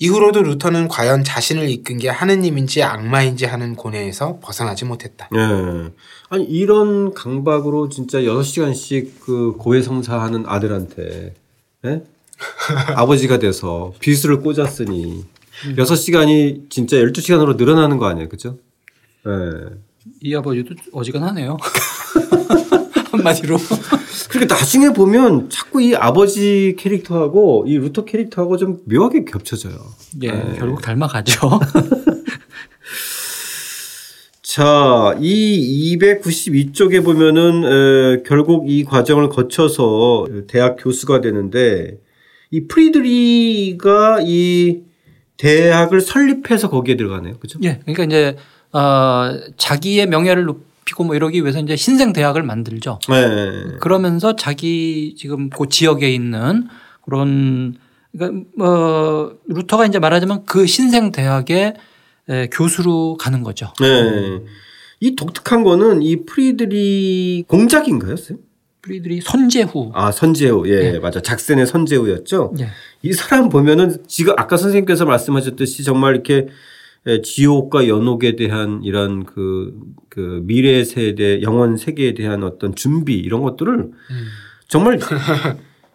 이후로도 0.00 0.42
루터는 0.42 0.88
과연 0.88 1.24
자신을 1.24 1.68
이끈 1.70 1.98
게 1.98 2.08
하느님인지 2.08 2.82
악마인지 2.82 3.46
하는 3.46 3.74
고뇌에서 3.74 4.38
벗어나지 4.40 4.84
못했다. 4.84 5.28
예. 5.34 5.90
아니 6.28 6.44
이런 6.44 7.14
강박으로 7.14 7.88
진짜 7.88 8.18
6시간씩 8.20 9.20
그 9.20 9.54
고해 9.58 9.82
성사하는 9.82 10.44
아들한테 10.46 11.34
예? 11.84 12.02
아버지가 12.94 13.38
돼서 13.38 13.92
비수를 13.98 14.40
꽂았으니 14.40 15.24
6시간이 15.76 16.70
진짜 16.70 16.96
12시간으로 16.98 17.56
늘어나는 17.56 17.98
거 17.98 18.06
아니에요. 18.06 18.28
그죠? 18.28 18.58
예. 19.26 19.76
이 20.22 20.34
아버지도 20.34 20.74
어지간하네요. 20.92 21.56
한마디로. 23.10 23.56
그러니까 24.30 24.54
나중에 24.54 24.92
보면 24.92 25.48
자꾸 25.50 25.80
이 25.82 25.94
아버지 25.94 26.76
캐릭터하고 26.78 27.64
이 27.66 27.76
루터 27.78 28.04
캐릭터하고 28.04 28.56
좀 28.56 28.80
묘하게 28.84 29.24
겹쳐져요. 29.24 29.74
예, 30.22 30.30
네. 30.30 30.56
결국 30.58 30.82
닮아가죠. 30.82 31.60
자, 34.42 35.14
이 35.20 35.96
292쪽에 35.98 37.04
보면은 37.04 37.64
에, 37.64 38.22
결국 38.26 38.68
이 38.68 38.84
과정을 38.84 39.28
거쳐서 39.28 40.26
대학 40.48 40.76
교수가 40.76 41.20
되는데 41.20 41.98
이 42.50 42.66
프리드리히가 42.66 44.20
이 44.22 44.82
대학을 45.36 46.00
설립해서 46.00 46.70
거기에 46.70 46.96
들어가네요. 46.96 47.38
그죠? 47.38 47.58
예, 47.62 47.78
그러니까 47.82 48.04
이제 48.04 48.36
어, 48.72 49.38
자기의 49.56 50.06
명예를 50.06 50.44
높이고 50.44 51.04
뭐 51.04 51.14
이러기 51.14 51.42
위해서 51.42 51.58
이제 51.60 51.76
신생 51.76 52.12
대학을 52.12 52.42
만들죠. 52.42 52.98
네. 53.08 53.76
그러면서 53.80 54.36
자기 54.36 55.14
지금 55.16 55.50
그 55.50 55.68
지역에 55.68 56.10
있는 56.12 56.68
그런 57.04 57.76
그러니까 58.12 58.46
뭐 58.56 59.38
루터가 59.46 59.86
이제 59.86 59.98
말하자면 59.98 60.44
그 60.46 60.66
신생 60.66 61.12
대학의 61.12 61.74
에, 62.28 62.48
교수로 62.48 63.16
가는 63.18 63.42
거죠. 63.42 63.72
네. 63.80 64.40
이 65.00 65.14
독특한 65.14 65.62
거는 65.62 66.02
이 66.02 66.24
프리드리히 66.24 67.44
공작인가요, 67.46 68.16
쌤? 68.16 68.38
프리들이 68.82 69.20
선제후. 69.20 69.92
아, 69.94 70.10
선제후. 70.10 70.68
예, 70.68 70.92
네. 70.92 70.98
맞아. 70.98 71.20
작센의 71.20 71.66
선제후였죠. 71.66 72.54
예. 72.60 72.68
이 73.02 73.12
사람 73.12 73.48
보면은 73.48 73.98
지금 74.06 74.34
아까 74.36 74.56
선생님께서 74.56 75.04
말씀하셨듯이 75.04 75.84
정말 75.84 76.14
이렇게 76.14 76.34
에, 76.36 76.48
지옥과 77.22 77.88
연옥에 77.88 78.36
대한 78.36 78.82
이런 78.82 79.24
그, 79.24 79.74
그 80.08 80.42
미래 80.44 80.84
세대, 80.84 81.40
영원 81.42 81.76
세계에 81.76 82.14
대한 82.14 82.42
어떤 82.42 82.74
준비 82.74 83.14
이런 83.18 83.42
것들을 83.42 83.74
음. 83.74 83.92
정말 84.68 84.98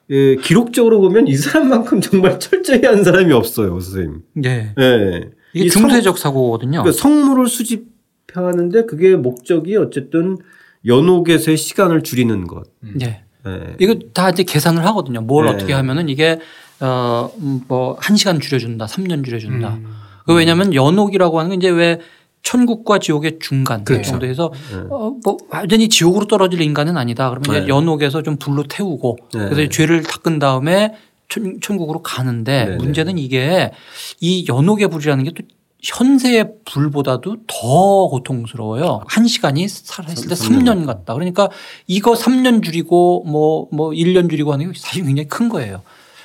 예, 0.10 0.36
기록적으로 0.36 1.00
보면 1.00 1.28
이 1.28 1.36
사람만큼 1.36 2.02
정말 2.02 2.40
철저히 2.40 2.82
한 2.86 3.04
사람이 3.04 3.32
없어요, 3.32 3.80
선생님. 3.80 4.22
예. 4.46 4.74
예. 4.78 5.30
이게 5.54 5.70
중세적 5.70 6.18
사고거든요. 6.18 6.84
그러니까 6.84 6.92
성물을 6.92 7.48
수집하는데 7.48 8.86
그게 8.86 9.16
목적이 9.16 9.78
어쨌든 9.78 10.38
연옥에서의 10.86 11.58
시간을 11.58 12.04
줄이는 12.04 12.48
것. 12.48 12.64
예. 13.02 13.24
예. 13.48 13.76
이거 13.80 13.96
다 14.14 14.30
이제 14.30 14.44
계산을 14.44 14.86
하거든요. 14.88 15.22
뭘 15.22 15.46
네. 15.46 15.52
어떻게 15.52 15.74
하면은 15.74 16.10
이게 16.10 16.40
어뭐 16.80 17.98
한 18.00 18.16
시간 18.16 18.40
줄여준다, 18.40 18.86
3년 18.86 19.24
줄여준다. 19.24 19.76
음. 19.76 20.03
그 20.26 20.34
왜냐하면 20.34 20.74
연옥이라고 20.74 21.40
하는 21.40 21.52
게 21.52 21.56
이제 21.58 21.70
왜 21.70 22.00
천국과 22.44 23.00
지옥의 23.00 23.40
중간 23.42 23.84
그렇죠. 23.86 24.12
정도에서 24.12 24.52
네. 24.72 24.78
어, 24.90 25.16
뭐 25.24 25.38
완전히 25.50 25.88
지옥으로 25.90 26.26
떨어질 26.28 26.62
인간은 26.62 26.98
아니다. 26.98 27.30
그러면 27.30 27.44
이제 27.52 27.60
네. 27.62 27.68
연옥에서 27.68 28.22
좀 28.22 28.36
불로 28.38 28.64
태우고 28.64 29.18
네. 29.34 29.50
그래서 29.50 29.70
죄를 29.70 30.04
닦은 30.04 30.40
다음에 30.40 30.94
천, 31.30 31.60
천국으로 31.62 32.02
가는데 32.04 32.66
네, 32.66 32.70
네. 32.72 32.76
문제는 32.76 33.18
이게 33.18 33.72
이 34.20 34.46
연옥의 34.48 34.90
불이라는 34.90 35.24
게 35.24 35.32
또 35.32 35.44
현세의 35.86 36.50
불보다도 36.64 37.36
더 37.46 38.08
고통스러워요. 38.08 39.02
한 39.06 39.28
시간이 39.28 39.68
살아있을 39.68 40.30
때 40.30 40.36
삼- 40.36 40.60
3년 40.64 40.86
같다. 40.86 41.14
그러니까 41.14 41.50
이거 41.88 42.14
3년 42.14 42.64
줄이고 42.64 43.26
뭐, 43.28 43.68
뭐 43.70 43.90
1년 43.92 44.30
줄이고 44.30 44.54
하는 44.54 44.72
게 44.72 44.80
사실 44.80 45.04
굉장히 45.04 45.28
큰 45.28 45.50
거예요. 45.50 45.82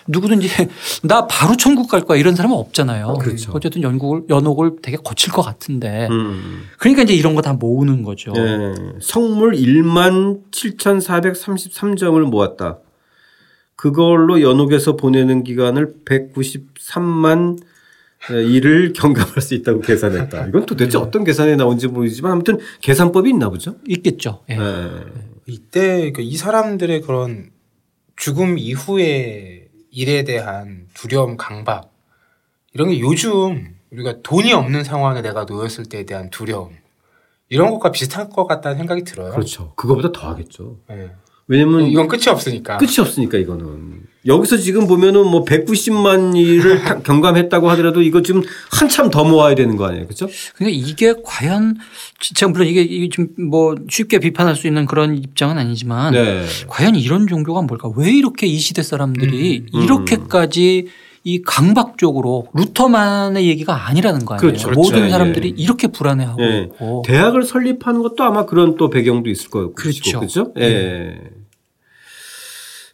누구든지 0.09 0.49
나 1.05 1.27
바로 1.27 1.57
천국 1.57 1.89
갈 1.91 2.01
거야 2.03 2.19
이런 2.19 2.35
사람은 2.35 2.57
없잖아요. 2.57 3.15
그렇죠. 3.21 3.53
어쨌든 3.55 3.83
연국을, 3.83 4.23
연옥을 4.29 4.77
되게 4.83 4.97
거칠 4.97 5.33
것 5.33 5.43
같은데. 5.43 6.09
음. 6.11 6.65
그러니까 6.79 7.03
이제 7.03 7.15
이런 7.15 7.35
거 7.35 7.43
다 7.43 7.53
모으는 7.53 8.03
거죠. 8.03 8.33
예. 8.37 8.75
성물 9.01 9.53
1만 9.55 10.41
7,433점을 10.51 12.21
모았다. 12.23 12.79
그걸로 13.77 14.43
연옥에서 14.43 14.97
보내는 14.97 15.45
기간을 15.45 15.95
193만 16.05 17.59
일을 18.31 18.93
경감할 18.97 19.41
수 19.41 19.55
있다고 19.55 19.81
계산했다. 19.81 20.47
이건 20.49 20.67
도대체 20.67 20.99
어떤 20.99 21.23
계산에 21.23 21.55
나온지 21.55 21.87
모르지만 21.87 22.33
아무튼 22.33 22.59
계산법이 22.81 23.31
있나 23.31 23.49
보죠. 23.51 23.77
있겠죠. 23.87 24.43
예. 24.51 24.57
예. 24.59 24.89
이때 25.47 26.11
그이 26.13 26.37
사람들의 26.37 27.03
그런 27.03 27.51
죽음 28.17 28.59
이후의 28.59 29.58
일에 29.99 30.23
대한 30.23 30.87
두려움, 30.95 31.37
강박 31.37 31.91
이런 32.73 32.91
게 32.91 33.01
요즘 33.01 33.75
우리가 33.91 34.23
돈이 34.23 34.53
없는 34.53 34.85
상황에 34.85 35.23
내가 35.23 35.43
놓였을 35.45 35.87
때에 35.87 36.07
대한 36.07 36.31
두려움 36.31 36.71
이런 37.49 37.71
것과 37.73 37.91
비슷할 37.91 38.29
것 38.31 38.47
같다는 38.47 38.79
생각이 38.79 39.03
들어요. 39.03 39.33
그렇죠. 39.33 39.73
그거보다 39.75 40.13
더 40.13 40.29
하겠죠. 40.29 40.79
네. 40.89 41.11
왜냐면 41.49 41.87
이건 41.87 42.07
끝이 42.07 42.29
없으니까. 42.29 42.77
끝이 42.77 43.01
없으니까 43.01 43.39
이거는. 43.39 44.07
여기서 44.29 44.59
지금 44.59 44.87
보면은 44.87 45.27
뭐 45.27 45.45
190만 45.45 46.37
일을 46.37 46.83
다- 46.85 47.01
경감했다고 47.03 47.69
하더라도 47.71 48.03
이거 48.03 48.23
지금 48.23 48.43
한참 48.71 49.11
더 49.11 49.25
모아야 49.25 49.55
되는 49.55 49.77
거 49.77 49.87
아니에요. 49.87 50.05
그렇죠? 50.05 50.29
그러니까 50.55 50.87
이게 50.87 51.15
과연 51.25 51.77
제가 52.21 52.53
물론 52.53 52.69
이게, 52.69 53.09
좀뭐 53.09 53.77
쉽게 53.89 54.19
비판할 54.19 54.55
수 54.55 54.67
있는 54.67 54.87
그런 54.87 55.17
입장은 55.17 55.59
아니지만 55.59 56.13
네. 56.13 56.45
과연 56.69 56.95
이런 56.95 57.27
종교가 57.27 57.63
뭘까? 57.63 57.91
왜 57.97 58.13
이렇게 58.13 58.47
이 58.47 58.59
시대 58.59 58.83
사람들이 58.83 59.67
음. 59.75 59.83
이렇게까지 59.83 60.87
이 61.25 61.43
강박적으로 61.43 62.47
루터만의 62.55 63.47
얘기가 63.49 63.89
아니라는 63.89 64.25
거 64.25 64.35
아니에요. 64.35 64.41
그렇죠. 64.53 64.71
모든 64.71 64.93
그렇죠. 64.93 65.11
사람들이 65.11 65.55
예. 65.59 65.63
이렇게 65.63 65.89
불안해하고 65.89 66.43
예. 66.43 66.69
대학을 67.07 67.43
설립하는 67.43 68.03
것도 68.03 68.23
아마 68.25 68.47
그런 68.47 68.77
또 68.77 68.89
배경도 68.89 69.29
있을 69.29 69.51
거예요. 69.51 69.73
그렇죠. 69.75 70.21
그렇죠? 70.21 70.53
예. 70.59 71.19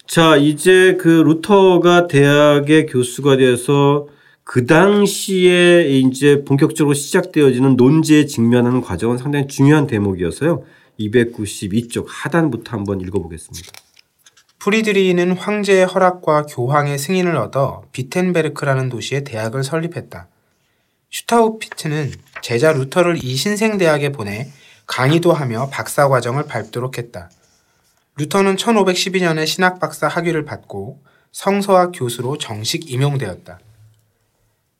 자, 0.06 0.36
이제 0.36 0.96
그 1.00 1.08
루터가 1.08 2.08
대학의 2.08 2.86
교수가 2.86 3.38
돼서 3.38 4.06
그 4.44 4.66
당시에 4.66 5.88
이제 5.88 6.44
본격적으로 6.44 6.94
시작되어지는 6.94 7.76
논제에 7.76 8.26
직면하는 8.26 8.82
과정은 8.82 9.16
상당히 9.16 9.46
중요한 9.48 9.86
대목이어서요. 9.86 10.62
292쪽 11.00 12.04
하단부터 12.08 12.76
한번 12.76 13.00
읽어보겠습니다. 13.00 13.72
프리드리히는 14.58 15.32
황제의 15.32 15.86
허락과 15.86 16.46
교황의 16.46 16.98
승인을 16.98 17.36
얻어 17.36 17.84
비텐베르크라는 17.92 18.90
도시에 18.90 19.24
대학을 19.24 19.64
설립했다. 19.64 20.28
슈타우피트는 21.10 22.12
제자 22.42 22.72
루터를 22.72 23.24
이 23.24 23.36
신생대학에 23.36 24.12
보내 24.12 24.48
강의도 24.86 25.32
하며 25.32 25.68
박사 25.70 26.08
과정을 26.08 26.44
밟도록 26.46 26.98
했다. 26.98 27.30
루터는 28.16 28.56
1512년에 28.56 29.46
신학 29.46 29.80
박사 29.80 30.06
학위를 30.06 30.44
받고 30.44 31.02
성서학 31.32 31.92
교수로 31.92 32.38
정식 32.38 32.90
임용되었다. 32.90 33.58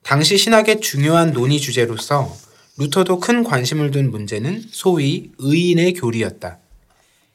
당시 0.05 0.37
신학의 0.37 0.81
중요한 0.81 1.33
논의 1.33 1.59
주제로서 1.59 2.33
루터도 2.79 3.19
큰 3.19 3.43
관심을 3.43 3.91
둔 3.91 4.11
문제는 4.11 4.63
소위 4.71 5.33
의인의 5.39 5.95
교리였다. 5.95 6.59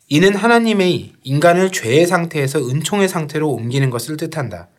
이는 0.08 0.36
하나님의 0.36 1.14
인간을 1.24 1.72
죄의 1.72 2.08
상태에서 2.08 2.60
은총의 2.60 3.10
상태로 3.10 3.50
옮기는 3.50 3.90
것을 3.90 4.18
뜻한다. 4.18 4.70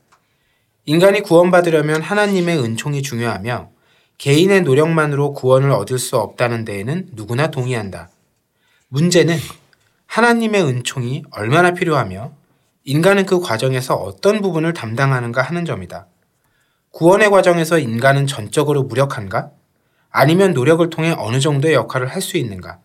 인간이 0.87 1.21
구원받으려면 1.21 2.01
하나님의 2.01 2.59
은총이 2.59 3.03
중요하며 3.03 3.71
개인의 4.19 4.63
노력만으로 4.63 5.33
구원을 5.35 5.71
얻을 5.71 5.99
수 5.99 6.17
없다는 6.17 6.65
데에는 6.65 7.11
누구나 7.13 7.51
동의한다. 7.51 8.11
문제는 8.89 9.37
하나님의 10.11 10.65
은총이 10.65 11.23
얼마나 11.31 11.71
필요하며 11.73 12.33
인간은 12.83 13.27
그 13.27 13.39
과정에서 13.39 13.95
어떤 13.95 14.43
부분을 14.43 14.73
담당하는가 14.73 15.41
하는 15.41 15.65
점이다. 15.65 16.09
구원의 16.91 17.31
과정에서 17.31 17.79
인간은 17.79 18.27
전적으로 18.27 18.83
무력한가? 18.83 19.53
아니면 20.11 20.53
노력을 20.53 20.89
통해 20.91 21.15
어느 21.17 21.39
정도의 21.39 21.75
역할을 21.75 22.09
할 22.09 22.21
수 22.23 22.37
있는가? 22.39 22.81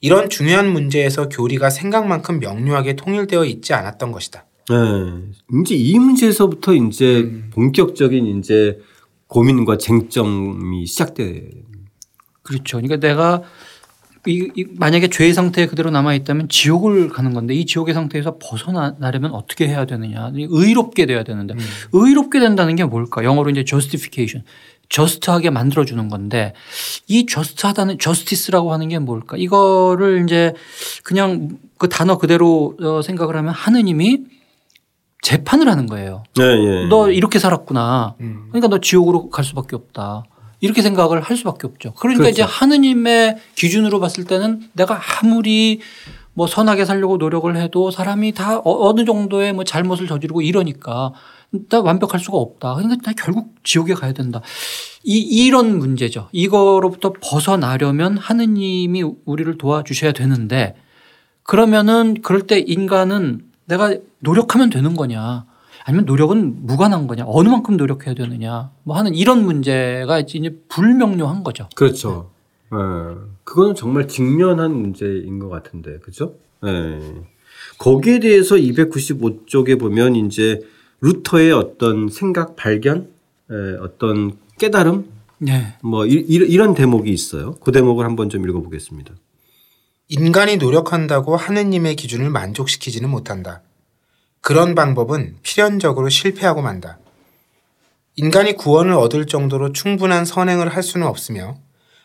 이런 0.00 0.30
중요한 0.30 0.72
문제에서 0.72 1.28
교리가 1.28 1.70
생각만큼 1.70 2.38
명료하게 2.38 2.94
통일되어 2.94 3.44
있지 3.46 3.74
않았던 3.74 4.12
것이다. 4.12 4.46
네. 4.70 4.76
이제 5.60 5.74
이 5.74 5.98
문제에서부터 5.98 6.74
이제 6.74 7.22
음. 7.22 7.50
본격적인 7.52 8.38
이제 8.38 8.78
고민과 9.26 9.78
쟁점이 9.78 10.86
시작돼. 10.86 11.50
그렇죠. 12.42 12.76
그러니까 12.76 12.96
내가 12.96 13.42
이, 14.26 14.50
이 14.56 14.64
만약에 14.76 15.08
죄의 15.08 15.34
상태에 15.34 15.66
그대로 15.66 15.90
남아 15.90 16.14
있다면 16.14 16.48
지옥을 16.48 17.08
가는 17.10 17.34
건데 17.34 17.54
이 17.54 17.66
지옥의 17.66 17.94
상태에서 17.94 18.38
벗어나려면 18.38 19.32
어떻게 19.32 19.68
해야 19.68 19.84
되느냐. 19.84 20.30
의롭게 20.34 21.06
돼야 21.06 21.24
되는데 21.24 21.54
의롭게 21.92 22.40
된다는 22.40 22.76
게 22.76 22.84
뭘까? 22.84 23.22
영어로 23.24 23.50
이제 23.50 23.64
justification. 23.64 24.44
저스트하게 24.88 25.50
만들어 25.50 25.84
주는 25.84 26.08
건데 26.08 26.52
이 27.08 27.26
저스트하다는 27.26 27.98
저스티스라고 27.98 28.72
하는 28.72 28.88
게 28.88 28.98
뭘까? 28.98 29.36
이거를 29.36 30.24
이제 30.24 30.52
그냥 31.02 31.58
그 31.78 31.88
단어 31.88 32.18
그대로 32.18 32.76
어, 32.80 33.02
생각을 33.02 33.36
하면 33.36 33.52
하느님이 33.52 34.24
재판을 35.22 35.68
하는 35.68 35.86
거예요. 35.86 36.22
네, 36.36 36.44
예. 36.44 36.86
너 36.86 37.10
이렇게 37.10 37.38
살았구나. 37.38 38.16
음. 38.20 38.46
그러니까 38.50 38.68
너 38.68 38.78
지옥으로 38.78 39.30
갈 39.30 39.42
수밖에 39.44 39.74
없다. 39.74 40.24
이렇게 40.64 40.80
생각을 40.82 41.20
할 41.20 41.36
수밖에 41.36 41.66
없죠. 41.66 41.92
그러니까 41.94 42.22
그렇죠. 42.24 42.32
이제 42.32 42.42
하느님의 42.42 43.36
기준으로 43.54 44.00
봤을 44.00 44.24
때는 44.24 44.62
내가 44.72 44.98
아무리 45.22 45.80
뭐 46.32 46.46
선하게 46.46 46.84
살려고 46.84 47.16
노력을 47.18 47.54
해도 47.56 47.90
사람이 47.90 48.32
다 48.32 48.58
어- 48.58 48.88
어느 48.88 49.04
정도의 49.04 49.52
뭐 49.52 49.62
잘못을 49.64 50.06
저지르고 50.08 50.40
이러니까 50.42 51.12
나 51.68 51.80
완벽할 51.80 52.18
수가 52.18 52.38
없다. 52.38 52.74
그러니까 52.74 52.96
나 53.04 53.12
결국 53.16 53.54
지옥에 53.62 53.94
가야 53.94 54.12
된다. 54.12 54.40
이 55.04 55.18
이런 55.18 55.78
문제죠. 55.78 56.28
이거로부터 56.32 57.12
벗어나려면 57.22 58.16
하느님이 58.16 59.04
우리를 59.26 59.58
도와주셔야 59.58 60.12
되는데 60.12 60.74
그러면은 61.42 62.22
그럴 62.22 62.46
때 62.46 62.58
인간은 62.58 63.42
내가 63.66 63.94
노력하면 64.20 64.70
되는 64.70 64.96
거냐 64.96 65.44
아니면 65.84 66.06
노력은 66.06 66.66
무관한 66.66 67.06
거냐 67.06 67.24
어느 67.26 67.48
만큼 67.48 67.76
노력해야 67.76 68.14
되느냐 68.14 68.70
뭐 68.84 68.96
하는 68.96 69.14
이런 69.14 69.44
문제가 69.44 70.18
이제 70.18 70.40
불명료한 70.68 71.44
거죠. 71.44 71.68
그렇죠. 71.74 72.30
예. 72.72 72.76
그거는 73.44 73.74
정말 73.74 74.08
직면한 74.08 74.74
문제인 74.74 75.38
것 75.38 75.48
같은데, 75.50 75.98
그죠? 75.98 76.34
예. 76.66 76.98
거기에 77.78 78.18
대해서 78.20 78.56
295쪽에 78.56 79.78
보면 79.78 80.16
이제 80.16 80.60
루터의 81.02 81.52
어떤 81.52 82.08
생각 82.08 82.56
발견, 82.56 83.10
예, 83.50 83.76
어떤 83.80 84.32
깨달음, 84.58 85.04
네. 85.38 85.74
뭐 85.82 86.06
이, 86.06 86.14
이- 86.14 86.34
이런 86.36 86.74
대목이 86.74 87.10
있어요. 87.12 87.56
그 87.60 87.70
대목을 87.72 88.06
한번 88.06 88.30
좀 88.30 88.48
읽어보겠습니다. 88.48 89.14
인간이 90.08 90.56
노력한다고 90.56 91.36
하느님의 91.36 91.96
기준을 91.96 92.30
만족시키지는 92.30 93.10
못한다. 93.10 93.60
그런 94.44 94.74
방법은 94.74 95.38
필연적으로 95.42 96.10
실패하고 96.10 96.60
만다. 96.60 96.98
인간이 98.14 98.52
구원을 98.52 98.92
얻을 98.92 99.26
정도로 99.26 99.72
충분한 99.72 100.26
선행을 100.26 100.68
할 100.68 100.82
수는 100.82 101.06
없으며 101.06 101.56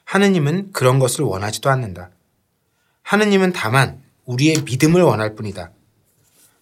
하느님은 0.06 0.72
그런 0.72 1.00
것을 1.00 1.26
원하지도 1.26 1.70
않는다. 1.70 2.12
하느님은 3.02 3.52
다만 3.52 4.02
우리의 4.24 4.62
믿음을 4.64 5.02
원할 5.02 5.36
뿐이다. 5.36 5.72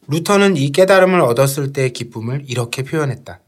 루터는 0.07 0.57
이 0.57 0.71
깨달음을 0.71 1.21
얻었을 1.21 1.73
때의 1.73 1.93
기쁨을 1.93 2.45
이렇게 2.47 2.81
표현했다. 2.81 3.39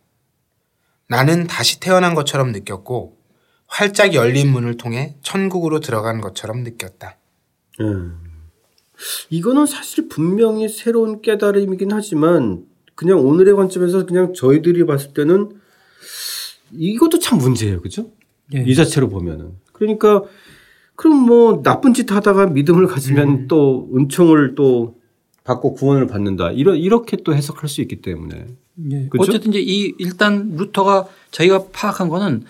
나는 1.08 1.48
다시 1.48 1.80
태어난 1.80 2.14
것처럼 2.14 2.52
느꼈고 2.52 3.18
활짝 3.66 4.14
열린 4.14 4.52
문을 4.52 4.78
통해 4.78 5.16
천국으로 5.24 5.80
들어간 5.80 6.22
것처럼 6.22 6.62
느꼈다. 6.62 7.18
음. 7.80 8.29
이거는 9.30 9.66
사실 9.66 10.08
분명히 10.08 10.68
새로운 10.70 11.22
깨달음이긴 11.22 11.92
하지만 11.92 12.66
그냥 12.96 13.26
오늘의 13.26 13.56
관점에서 13.56 14.06
그냥 14.06 14.34
저희들이 14.34 14.86
봤을 14.86 15.14
때는 15.14 15.52
이것도 16.72 17.20
참 17.20 17.38
문제예요. 17.38 17.82
그죠? 17.82 18.12
예. 18.54 18.64
이 18.66 18.76
자체로 18.76 19.10
보면은. 19.10 19.54
그러니까 19.72 20.24
그럼 20.96 21.18
뭐 21.18 21.62
나쁜 21.64 21.94
짓 21.94 22.12
하다가 22.12 22.48
믿음을 22.48 22.88
가지면 22.88 23.48
또 23.48 23.90
은총을 23.96 24.56
또 24.56 24.98
받고 25.46 25.74
구원을 25.76 26.08
받는다. 26.08 26.52
이런 26.52 26.78
이렇게 26.78 27.18
또 27.24 27.34
해석할 27.34 27.70
수 27.70 27.82
있기 27.82 28.02
때문에. 28.02 28.48
예. 28.92 29.08
그렇죠? 29.10 29.32
어쨌든 29.32 29.52
이제 29.52 29.62
이 29.62 29.94
일단 29.98 30.56
루터가 30.58 31.08
자기가 31.32 31.68
파악한 31.72 32.10
거는 32.10 32.44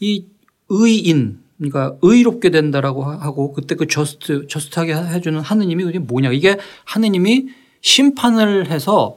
이 0.00 0.24
의인 0.68 1.38
그러니까 1.58 1.96
의롭게 2.02 2.50
된다라고 2.50 3.04
하고 3.04 3.52
그때 3.52 3.74
그 3.74 3.86
just 3.86 4.46
just하게 4.48 4.94
해주는 4.94 5.38
하느님이 5.40 5.84
그게 5.84 5.98
뭐냐 5.98 6.32
이게 6.32 6.58
하느님이 6.84 7.48
심판을 7.80 8.70
해서 8.70 9.16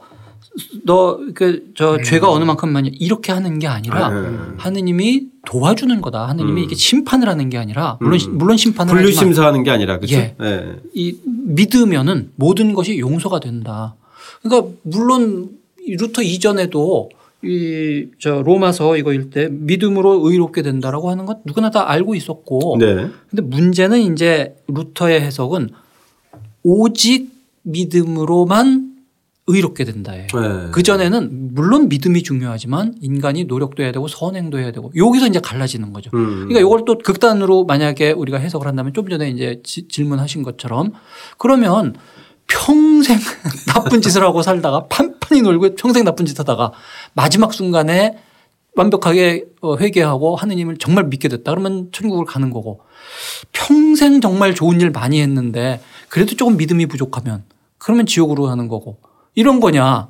너 0.84 1.23
그저 1.23 2.02
죄가 2.02 2.30
어느 2.30 2.44
만큼만 2.44 2.86
이렇게 2.86 3.32
하는 3.32 3.58
게 3.58 3.66
아니라 3.66 4.08
음. 4.08 4.54
하느님이 4.58 5.26
도와주는 5.46 6.00
거다. 6.00 6.28
하느님이 6.28 6.62
음. 6.62 6.64
이게 6.64 6.74
심판을 6.74 7.28
하는 7.28 7.48
게 7.48 7.58
아니라 7.58 7.96
물론 8.00 8.18
물론 8.32 8.56
심판을 8.56 8.92
분류 8.92 9.12
심사하는 9.12 9.62
게 9.62 9.70
아니라 9.70 9.98
그죠? 9.98 10.16
예. 10.16 10.34
예. 10.40 10.76
이 10.94 11.16
믿으면은 11.24 12.32
모든 12.36 12.74
것이 12.74 12.98
용서가 12.98 13.40
된다. 13.40 13.94
그러니까 14.42 14.72
물론 14.82 15.50
이 15.80 15.96
루터 15.96 16.22
이전에도 16.22 17.10
이 17.44 18.08
저 18.18 18.42
로마서 18.42 18.96
이거 18.96 19.12
일때 19.12 19.48
믿음으로 19.50 20.28
의롭게 20.28 20.62
된다라고 20.62 21.08
하는 21.10 21.24
것 21.24 21.38
누구나 21.44 21.70
다 21.70 21.88
알고 21.88 22.14
있었고 22.16 22.76
네. 22.80 23.08
근데 23.30 23.42
문제는 23.42 24.12
이제 24.12 24.56
루터의 24.66 25.20
해석은 25.20 25.68
오직 26.64 27.30
믿음으로만 27.62 28.88
의롭게 29.50 29.84
된다예요. 29.84 30.26
네. 30.26 30.68
그 30.72 30.82
전에는 30.82 31.54
물론 31.54 31.88
믿음이 31.88 32.22
중요하지만 32.22 32.94
인간이 33.00 33.44
노력도 33.44 33.82
해야 33.82 33.92
되고 33.92 34.06
선행도 34.06 34.58
해야 34.58 34.72
되고 34.72 34.92
여기서 34.94 35.26
이제 35.26 35.40
갈라지는 35.40 35.92
거죠. 35.94 36.10
음. 36.14 36.48
그러니까 36.48 36.60
이걸 36.60 36.84
또 36.84 36.98
극단으로 36.98 37.64
만약에 37.64 38.10
우리가 38.12 38.36
해석을 38.38 38.66
한다면 38.66 38.92
좀 38.92 39.08
전에 39.08 39.30
이제 39.30 39.60
지- 39.64 39.88
질문하신 39.88 40.42
것처럼 40.42 40.92
그러면 41.38 41.94
평생 42.46 43.16
나쁜 43.68 44.02
짓을 44.02 44.22
하고 44.22 44.42
살다가 44.42 44.86
판 44.88 45.07
판이 45.28 45.42
놀고 45.42 45.74
평생 45.76 46.04
나쁜 46.04 46.26
짓 46.26 46.38
하다가 46.38 46.72
마지막 47.12 47.52
순간에 47.52 48.18
완벽하게 48.74 49.44
어, 49.60 49.76
회개하고 49.76 50.36
하느님을 50.36 50.78
정말 50.78 51.04
믿게 51.04 51.28
됐다. 51.28 51.50
그러면 51.50 51.88
천국을 51.92 52.24
가는 52.24 52.50
거고 52.50 52.80
평생 53.52 54.20
정말 54.20 54.54
좋은 54.54 54.80
일 54.80 54.90
많이 54.90 55.20
했는데 55.20 55.80
그래도 56.08 56.36
조금 56.36 56.56
믿음이 56.56 56.86
부족하면 56.86 57.44
그러면 57.76 58.06
지옥으로 58.06 58.44
가는 58.44 58.68
거고 58.68 58.98
이런 59.34 59.60
거냐. 59.60 60.08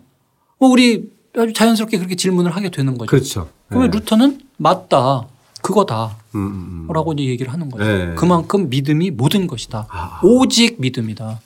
뭐 0.59 0.69
우리 0.69 1.11
아주 1.37 1.53
자연스럽게 1.53 1.99
그렇게 1.99 2.17
질문을 2.17 2.51
하게 2.51 2.71
되는 2.71 2.97
거죠. 2.99 3.09
그렇죠. 3.09 3.49
그러면 3.69 3.91
네. 3.91 3.99
루터는 3.99 4.41
맞다. 4.57 5.27
그거다. 5.63 6.17
음, 6.35 6.41
음, 6.41 6.87
음. 6.89 6.93
라고 6.93 7.13
이제 7.13 7.25
얘기를 7.25 7.53
하는 7.53 7.69
거죠. 7.71 7.85
네. 7.85 8.15
그만큼 8.15 8.69
믿음이 8.69 9.11
모든 9.11 9.47
것이다. 9.47 9.87
아. 9.91 10.21
오직 10.23 10.81
믿음이다. 10.81 11.41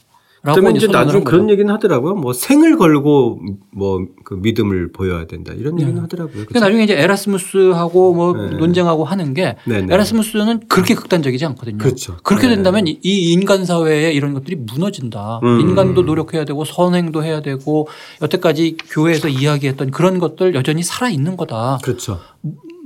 그러면 0.45 0.75
이제 0.75 0.89
나중에 0.89 1.19
한 1.19 1.25
그런 1.25 1.43
거죠. 1.43 1.53
얘기는 1.53 1.73
하더라고요. 1.73 2.15
뭐 2.17 2.33
생을 2.33 2.77
걸고 2.77 3.41
뭐 3.73 4.01
그 4.25 4.35
믿음을 4.35 4.93
보여야 4.93 5.27
된다. 5.27 5.53
이런 5.53 5.79
얘기는 5.81 6.01
하더라고요. 6.03 6.33
그러니까 6.47 6.61
나중에 6.61 6.85
이제 6.85 6.95
에라스무스하고 6.99 8.15
뭐 8.15 8.33
네. 8.33 8.57
논쟁하고 8.57 9.05
하는 9.05 9.35
게 9.35 9.57
네, 9.67 9.83
네. 9.83 9.95
에라스무스는 9.95 10.69
그렇게 10.69 10.95
극단적이지 10.95 11.45
않거든요. 11.47 11.79
그렇죠. 11.79 12.17
그렇게 12.23 12.49
네. 12.49 12.55
된다면 12.55 12.87
이- 12.87 12.99
이 13.03 13.33
인간 13.33 13.65
사회에 13.65 14.13
이런 14.13 14.33
것들이 14.35 14.57
무너진다. 14.57 15.41
음. 15.43 15.61
인간도 15.61 16.03
노력해야 16.03 16.45
되고 16.45 16.65
선행도 16.65 17.23
해야 17.25 17.43
되고 17.43 17.89
여태까지 18.23 18.77
교회에서 18.91 19.29
이야기했던 19.29 19.91
그런 19.91 20.19
것들 20.19 20.55
여전히 20.55 20.83
살아 20.83 21.11
있는 21.11 21.37
거다. 21.37 21.79
그렇죠. 21.83 22.19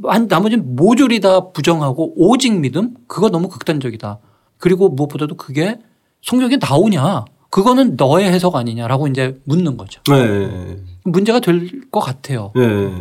한 0.05 0.27
나머지는 0.29 0.75
모조리 0.77 1.21
다 1.21 1.51
부정하고 1.53 2.13
오직 2.17 2.59
믿음 2.59 2.95
그거 3.07 3.29
너무 3.31 3.49
극단적이다. 3.49 4.19
그리고 4.59 4.89
무엇보다도 4.89 5.37
그게 5.37 5.79
성경에 6.23 6.57
나오냐? 6.61 7.25
그거는 7.57 7.97
너의 7.97 8.31
해석 8.31 8.55
아니냐라고 8.55 9.09
이제 9.09 9.41
묻는 9.45 9.79
거죠. 9.79 10.03
네. 10.11 10.77
문제가 11.05 11.41
될 11.41 11.91
것 11.91 12.01
같아요. 12.01 12.53
네. 12.55 12.93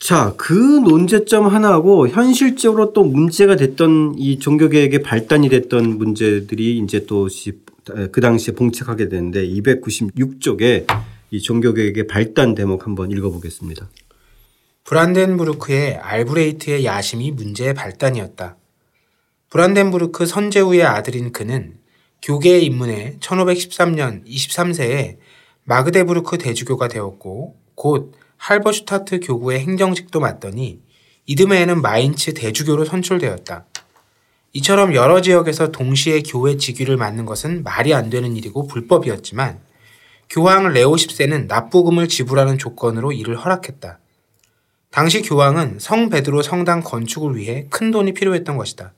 자, 0.00 0.32
그 0.38 0.54
논제점 0.54 1.46
하나하고 1.46 2.08
현실적으로 2.08 2.94
또 2.94 3.04
문제가 3.04 3.56
됐던 3.56 4.14
이 4.16 4.38
종교개혁의 4.38 5.02
발단이 5.02 5.50
됐던 5.50 5.98
문제들이 5.98 6.78
이제 6.78 7.04
또 7.06 7.28
그 8.12 8.22
당시에 8.22 8.54
봉착하게 8.54 9.10
되는데 9.10 9.46
296쪽에 9.46 10.86
이 11.32 11.40
종교개혁의 11.42 12.06
발단 12.06 12.54
대목 12.54 12.86
한번 12.86 13.10
읽어보겠습니다. 13.10 13.90
브란덴부르크의 14.84 15.96
알브레이트의 15.96 16.86
야심이 16.86 17.32
문제의 17.32 17.74
발단이었다. 17.74 18.56
브란덴부르크 19.50 20.24
선제후의 20.24 20.82
아들인 20.82 21.30
그는 21.30 21.74
교계에 22.24 22.58
입문해 22.60 23.18
1513년 23.20 24.26
23세에 24.26 25.18
마그데부르크 25.64 26.38
대주교가 26.38 26.88
되었고 26.88 27.54
곧 27.74 28.14
할버슈타트 28.38 29.20
교구의 29.20 29.60
행정직도 29.60 30.20
맡더니 30.20 30.80
이듬해에는 31.26 31.82
마인츠 31.82 32.32
대주교로 32.32 32.86
선출되었다. 32.86 33.66
이처럼 34.54 34.94
여러 34.94 35.20
지역에서 35.20 35.70
동시에 35.70 36.22
교회 36.22 36.56
직위를 36.56 36.96
맡는 36.96 37.26
것은 37.26 37.62
말이 37.62 37.92
안 37.92 38.08
되는 38.08 38.34
일이고 38.34 38.68
불법이었지만 38.68 39.60
교황 40.30 40.72
레오 40.72 40.94
10세는 40.94 41.46
납부금을 41.46 42.08
지불하는 42.08 42.56
조건으로 42.56 43.12
이를 43.12 43.36
허락했다. 43.36 43.98
당시 44.90 45.20
교황은 45.20 45.78
성 45.78 46.08
베드로 46.08 46.40
성당 46.40 46.80
건축을 46.80 47.36
위해 47.36 47.66
큰 47.68 47.90
돈이 47.90 48.14
필요했던 48.14 48.56
것이다. 48.56 48.94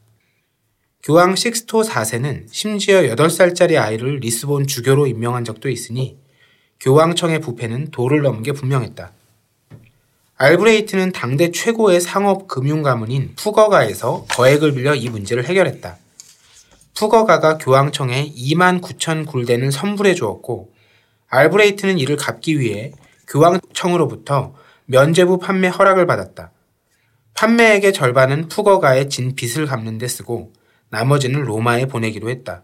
교황 1.06 1.36
식스토 1.36 1.82
4세는 1.82 2.46
심지어 2.50 3.02
8살짜리 3.02 3.80
아이를 3.80 4.16
리스본 4.16 4.66
주교로 4.66 5.06
임명한 5.06 5.44
적도 5.44 5.68
있으니 5.68 6.18
교황청의 6.80 7.38
부패는 7.42 7.92
도를 7.92 8.22
넘은 8.22 8.42
게 8.42 8.50
분명했다. 8.50 9.12
알브레이트는 10.36 11.12
당대 11.12 11.52
최고의 11.52 12.00
상업 12.00 12.48
금융 12.48 12.82
가문인 12.82 13.36
푸거가에서 13.36 14.26
거액을 14.30 14.74
빌려 14.74 14.96
이 14.96 15.08
문제를 15.08 15.44
해결했다. 15.44 15.96
푸거가가 16.96 17.58
교황청에 17.58 18.32
2만 18.36 18.80
9천 18.80 19.26
굴덴을 19.26 19.70
선불해 19.70 20.14
주었고 20.14 20.72
알브레이트는 21.28 22.00
이를 22.00 22.16
갚기 22.16 22.58
위해 22.58 22.90
교황청으로부터 23.28 24.54
면제부 24.86 25.38
판매 25.38 25.68
허락을 25.68 26.04
받았다. 26.06 26.50
판매액의 27.34 27.92
절반은 27.92 28.48
푸거가의 28.48 29.08
진 29.08 29.36
빚을 29.36 29.66
갚는 29.66 29.98
데 29.98 30.08
쓰고 30.08 30.65
나머지는 30.90 31.42
로마에 31.42 31.87
보내기로 31.87 32.29
했다. 32.31 32.62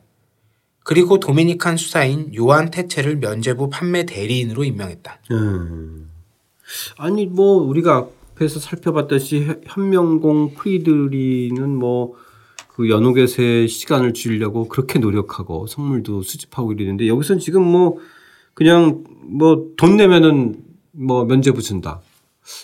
그리고 0.84 1.20
도미니칸 1.20 1.76
수사인 1.76 2.34
요한 2.34 2.70
테체를 2.70 3.16
면제부 3.16 3.70
판매 3.70 4.04
대리인으로 4.04 4.64
임명했다. 4.64 5.18
음. 5.30 6.10
아니 6.96 7.26
뭐 7.26 7.62
우리가 7.62 8.08
앞에서 8.34 8.58
살펴봤듯이 8.60 9.46
현명공 9.66 10.54
프리드리는 10.54 11.76
뭐 11.76 12.22
그 12.74 12.88
연옥에서의 12.88 13.68
시간을 13.68 14.14
줄이려고 14.14 14.66
그렇게 14.66 14.98
노력하고 14.98 15.66
선물도 15.66 16.22
수집하고 16.22 16.72
이러는데 16.72 17.06
여기서는 17.06 17.38
지금 17.38 17.62
뭐 17.62 17.98
그냥 18.54 19.04
뭐 19.24 19.74
돈 19.76 19.96
내면은 19.96 20.64
뭐 20.90 21.24
면제부 21.24 21.60
준다. 21.60 22.00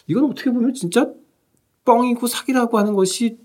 이건 0.07 0.31
어떻게 0.31 0.51
보면 0.51 0.75
진짜 0.75 1.11
뻥이고 1.85 2.27
사기라고 2.27 2.79
하는 2.79 2.95
것이 2.95 3.39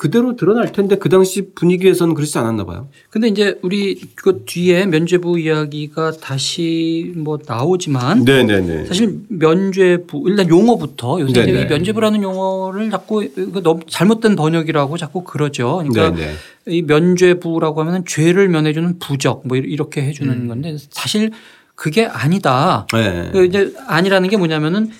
그대로 0.00 0.34
드러날 0.34 0.72
텐데 0.72 0.96
그 0.96 1.10
당시 1.10 1.50
분위기에서는 1.54 2.14
그렇지 2.14 2.38
않았나 2.38 2.64
봐요. 2.64 2.88
근데 3.10 3.28
이제 3.28 3.58
우리 3.60 4.00
그 4.14 4.44
뒤에 4.46 4.86
면죄부 4.86 5.38
이야기가 5.38 6.12
다시 6.12 7.12
뭐 7.16 7.38
나오지만 7.46 8.24
네네네. 8.24 8.86
사실 8.86 9.20
면죄부 9.28 10.24
일단 10.26 10.48
용어부터 10.48 11.20
요새 11.20 11.44
네네. 11.44 11.60
이 11.60 11.64
면죄부라는 11.66 12.22
용어를 12.22 12.90
자꾸 12.90 13.28
너무 13.62 13.80
잘못된 13.86 14.36
번역이라고 14.36 14.96
자꾸 14.96 15.22
그러죠. 15.22 15.84
그러니까 15.86 16.16
네네. 16.16 16.32
이 16.68 16.80
면죄부라고 16.80 17.82
하면은 17.82 18.06
죄를 18.06 18.48
면해주는 18.48 19.00
부적 19.00 19.42
뭐 19.46 19.58
이렇게 19.58 20.00
해주는 20.00 20.32
음. 20.32 20.48
건데 20.48 20.78
사실 20.88 21.30
그게 21.74 22.06
아니다. 22.06 22.86
네. 22.94 23.28
그 23.34 23.44
이제 23.44 23.74
아니라는 23.86 24.30
게 24.30 24.38
뭐냐면은 24.38 24.92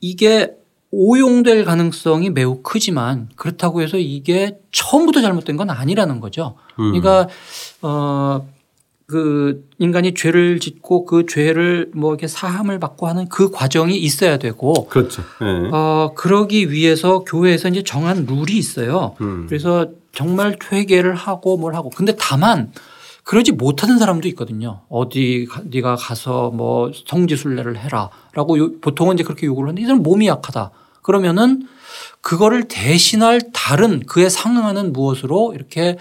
이게 0.00 0.52
오용될 0.96 1.64
가능성이 1.64 2.30
매우 2.30 2.62
크지만 2.62 3.28
그렇다고 3.36 3.82
해서 3.82 3.96
이게 3.98 4.58
처음부터 4.72 5.20
잘못된 5.20 5.56
건 5.56 5.70
아니라는 5.70 6.20
거죠. 6.20 6.54
음. 6.78 6.92
그러니까 6.92 7.28
어 7.82 8.42
그 9.06 9.68
인간이 9.78 10.14
죄를 10.14 10.58
짓고 10.60 11.04
그 11.04 11.26
죄를 11.26 11.90
뭐 11.94 12.12
이렇게 12.12 12.26
사함을 12.26 12.78
받고 12.80 13.06
하는 13.06 13.28
그 13.28 13.50
과정이 13.50 13.98
있어야 13.98 14.38
되고 14.38 14.86
그렇죠. 14.86 15.20
네. 15.42 15.68
어 15.72 16.12
그러기 16.16 16.70
위해서 16.72 17.18
교회에서 17.18 17.68
이제 17.68 17.82
정한 17.82 18.24
룰이 18.24 18.56
있어요. 18.56 19.14
음. 19.20 19.44
그래서 19.46 19.88
정말 20.12 20.58
퇴계를 20.58 21.14
하고 21.14 21.58
뭘 21.58 21.74
하고 21.74 21.90
근데 21.90 22.16
다만 22.18 22.72
그러지 23.24 23.52
못하는 23.52 23.98
사람도 23.98 24.26
있거든요. 24.28 24.80
어디 24.88 25.46
가- 25.50 25.60
네가 25.66 25.96
가서 25.96 26.50
뭐 26.50 26.90
성지순례를 27.06 27.76
해라라고 27.76 28.56
요- 28.58 28.80
보통은 28.80 29.16
이제 29.16 29.22
그렇게 29.22 29.46
요구를 29.46 29.68
하는데 29.68 29.82
이 29.82 29.84
사람 29.84 30.02
몸이 30.02 30.26
약하다. 30.28 30.70
그러면은 31.04 31.68
그거를 32.20 32.64
대신할 32.64 33.40
다른 33.52 34.00
그에 34.06 34.28
상응하는 34.28 34.92
무엇으로 34.92 35.52
이렇게 35.54 35.96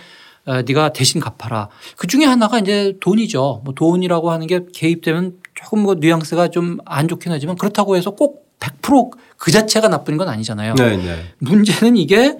어, 0.45 0.61
네가 0.63 0.91
대신 0.93 1.21
갚아라. 1.21 1.69
그 1.95 2.07
중에 2.07 2.25
하나가 2.25 2.59
이제 2.59 2.97
돈이죠. 2.99 3.61
뭐 3.63 3.73
돈이라고 3.75 4.31
하는 4.31 4.47
게 4.47 4.61
개입되면 4.73 5.37
조금 5.53 5.79
뭐 5.83 5.95
뉘앙스가 5.95 6.47
좀 6.49 6.79
안 6.85 7.07
좋긴 7.07 7.31
하지만 7.31 7.55
그렇다고 7.55 7.95
해서 7.95 8.11
꼭 8.11 8.47
100%그 8.59 9.51
자체가 9.51 9.89
나쁜 9.89 10.17
건 10.17 10.29
아니잖아요. 10.29 10.75
네네. 10.75 11.33
문제는 11.39 11.97
이게 11.97 12.37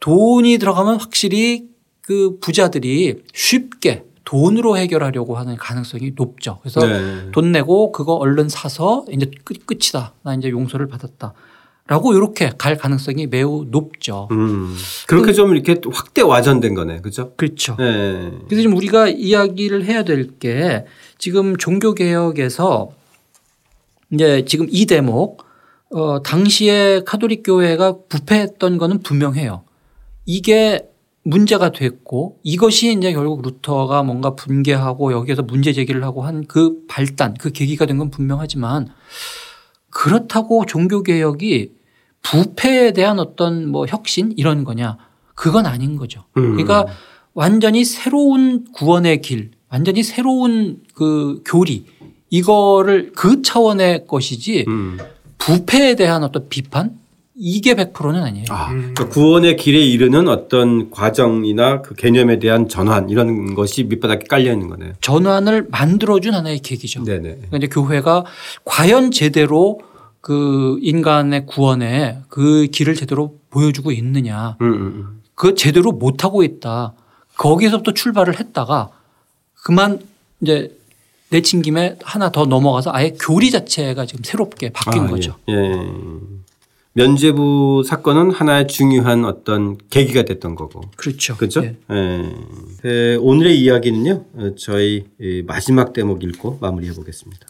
돈이 0.00 0.58
들어가면 0.58 1.00
확실히 1.00 1.68
그 2.02 2.38
부자들이 2.40 3.22
쉽게 3.32 4.04
돈으로 4.24 4.76
해결하려고 4.76 5.36
하는 5.36 5.56
가능성이 5.56 6.12
높죠. 6.16 6.58
그래서 6.62 6.80
네. 6.86 7.30
돈 7.32 7.52
내고 7.52 7.92
그거 7.92 8.14
얼른 8.14 8.48
사서 8.48 9.04
이제 9.10 9.30
끝, 9.44 9.66
끝이다. 9.66 10.14
나 10.22 10.34
이제 10.34 10.50
용서를 10.50 10.88
받았다. 10.88 11.34
라고 11.86 12.14
이렇게 12.14 12.50
갈 12.56 12.78
가능성이 12.78 13.26
매우 13.26 13.66
높죠. 13.68 14.28
음. 14.30 14.74
그렇게 15.06 15.34
좀 15.34 15.54
이렇게 15.54 15.78
확대 15.92 16.22
와전된 16.22 16.74
거네. 16.74 17.00
그죠? 17.02 17.32
그렇죠. 17.36 17.76
네. 17.78 18.30
그래서 18.48 18.62
지금 18.62 18.74
우리가 18.76 19.08
이야기를 19.08 19.84
해야 19.84 20.02
될 20.02 20.38
게 20.38 20.86
지금 21.18 21.56
종교개혁에서 21.58 22.90
이제 24.12 24.44
지금 24.46 24.66
이 24.70 24.86
대목 24.86 25.44
어, 25.90 26.22
당시에 26.22 27.02
카톨릭 27.04 27.42
교회가 27.44 27.96
부패했던 28.08 28.78
거는 28.78 29.02
분명해요. 29.02 29.64
이게 30.24 30.88
문제가 31.22 31.70
됐고 31.70 32.38
이것이 32.42 32.92
이제 32.96 33.12
결국 33.12 33.42
루터가 33.42 34.02
뭔가 34.02 34.34
분개하고 34.34 35.12
여기에서 35.12 35.42
문제 35.42 35.72
제기를 35.74 36.02
하고 36.04 36.22
한 36.22 36.44
그 36.48 36.78
발단 36.88 37.34
그 37.38 37.50
계기가 37.52 37.84
된 37.86 37.98
건 37.98 38.10
분명하지만 38.10 38.88
그렇다고 39.94 40.66
종교개혁이 40.66 41.70
부패에 42.20 42.92
대한 42.92 43.20
어떤 43.20 43.68
뭐 43.70 43.86
혁신 43.86 44.34
이런 44.36 44.64
거냐 44.64 44.98
그건 45.34 45.66
아닌 45.66 45.96
거죠. 45.96 46.24
음. 46.36 46.52
그러니까 46.52 46.86
완전히 47.32 47.84
새로운 47.84 48.64
구원의 48.72 49.22
길, 49.22 49.52
완전히 49.68 50.02
새로운 50.02 50.82
그 50.94 51.42
교리 51.46 51.86
이거를 52.28 53.12
그 53.14 53.42
차원의 53.42 54.06
것이지 54.06 54.64
음. 54.66 54.98
부패에 55.38 55.94
대한 55.94 56.24
어떤 56.24 56.48
비판 56.48 56.98
이게 57.36 57.74
100%는 57.74 58.22
아니에요. 58.22 58.46
아, 58.50 58.68
그러니까 58.68 59.08
구원의 59.08 59.56
길에 59.56 59.80
이르는 59.80 60.28
어떤 60.28 60.90
과정이나 60.90 61.82
그 61.82 61.94
개념에 61.94 62.38
대한 62.38 62.68
전환 62.68 63.10
이런 63.10 63.54
것이 63.54 63.84
밑바닥에 63.84 64.26
깔려 64.28 64.52
있는 64.52 64.68
거네요. 64.68 64.92
전환을 65.00 65.66
만들어준 65.70 66.32
하나의 66.32 66.60
계기죠. 66.60 67.02
네네. 67.02 67.22
그러니까 67.22 67.56
이제 67.56 67.66
교회가 67.66 68.24
과연 68.64 69.10
제대로 69.10 69.80
그 70.20 70.78
인간의 70.80 71.46
구원에 71.46 72.20
그 72.28 72.68
길을 72.72 72.94
제대로 72.94 73.36
보여주고 73.50 73.90
있느냐. 73.92 74.56
음, 74.60 74.72
음, 74.72 75.22
그 75.34 75.56
제대로 75.56 75.90
못하고 75.90 76.44
있다. 76.44 76.94
거기서부터 77.36 77.92
출발을 77.92 78.38
했다가 78.38 78.90
그만 79.64 79.98
이제 80.40 80.76
내친 81.30 81.62
김에 81.62 81.96
하나 82.04 82.30
더 82.30 82.46
넘어가서 82.46 82.90
아예 82.94 83.10
교리 83.20 83.50
자체가 83.50 84.06
지금 84.06 84.22
새롭게 84.22 84.70
바뀐 84.70 85.02
아, 85.02 85.06
거죠. 85.08 85.34
예. 85.48 85.52
예. 85.52 85.76
면제부 86.96 87.82
사건은 87.84 88.30
하나의 88.30 88.68
중요한 88.68 89.24
어떤 89.24 89.76
계기가 89.90 90.22
됐던 90.22 90.54
거고. 90.54 90.80
그렇죠. 90.96 91.36
그렇죠? 91.36 91.64
예. 91.64 91.76
예. 91.90 92.32
예, 92.84 93.16
오늘의 93.16 93.60
이야기는요. 93.60 94.24
어, 94.34 94.54
저희 94.56 95.04
이 95.20 95.42
마지막 95.44 95.92
대목 95.92 96.22
읽고 96.22 96.58
마무리해 96.60 96.94
보겠습니다. 96.94 97.48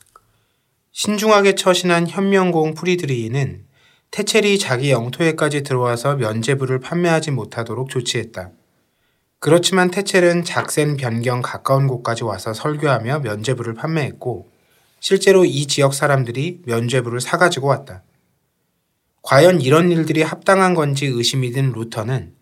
신중하게 0.93 1.57
처신한 1.57 2.09
현명공 2.09 2.73
프리드리히는 2.73 3.65
테첼이 4.13 4.59
자기 4.59 4.91
영토에까지 4.93 5.63
들어와서 5.63 6.17
면제부를 6.17 6.81
판매하지 6.81 7.33
못하도록 7.33 7.91
조치했다. 7.91 8.51
그렇지만 9.41 9.91
테첼은 9.91 10.45
작센 10.45 10.97
변경 10.97 11.43
가까운 11.43 11.87
곳까지 11.87 12.25
와서 12.25 12.55
설교하며 12.55 13.19
면제부를 13.19 13.75
판매했고 13.75 14.49
실제로 15.01 15.45
이 15.45 15.67
지역 15.67 15.93
사람들이 15.93 16.63
면제부를 16.65 17.21
사가지고 17.21 17.67
왔다. 17.67 18.05
과연 19.25 19.63
이런 19.63 19.91
일들이 19.91 20.23
합당한 20.23 20.75
건지 20.75 21.07
의심이 21.07 21.51
든 21.51 21.73
루터는 21.73 22.33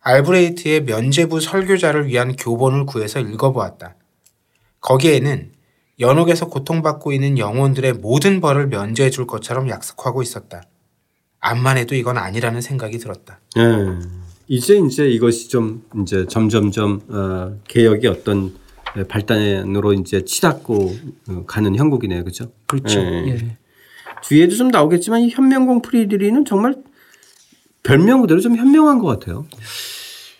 알브레이트의 0.00 0.82
면제부 0.82 1.40
설교자를 1.40 2.08
위한 2.08 2.34
교본을 2.36 2.86
구해서 2.86 3.20
읽어보았다. 3.20 3.94
거기에는 4.80 5.52
연옥에서 6.00 6.48
고통받고 6.48 7.12
있는 7.12 7.38
영혼들의 7.38 7.94
모든 7.94 8.40
벌을 8.40 8.66
면제해 8.66 9.10
줄 9.10 9.26
것처럼 9.26 9.68
약속하고 9.68 10.22
있었다. 10.22 10.62
암만 11.38 11.78
해도 11.78 11.94
이건 11.94 12.18
아니라는 12.18 12.60
생각이 12.60 12.98
들었다. 12.98 13.38
예. 13.56 13.62
이제 14.48 14.76
이제 14.76 15.08
이것이 15.08 15.48
좀 15.48 15.84
이제 16.02 16.26
점점점 16.26 17.00
어, 17.08 17.60
개혁의 17.68 18.10
어떤 18.10 18.54
발단으로 19.08 19.92
이제 19.92 20.24
치닫고 20.24 20.96
어, 21.28 21.44
가는 21.46 21.76
형국이네요, 21.76 22.24
그렇죠? 22.24 22.50
그렇죠. 22.66 22.98
예. 22.98 23.28
예. 23.28 23.56
뒤에도 24.28 24.54
좀 24.54 24.68
나오겠지만 24.68 25.22
이 25.22 25.30
현명공 25.30 25.82
프리드리는 25.82 26.44
정말 26.44 26.74
별명 27.82 28.22
그대로 28.22 28.40
좀 28.40 28.56
현명한 28.56 28.98
것 28.98 29.06
같아요. 29.06 29.46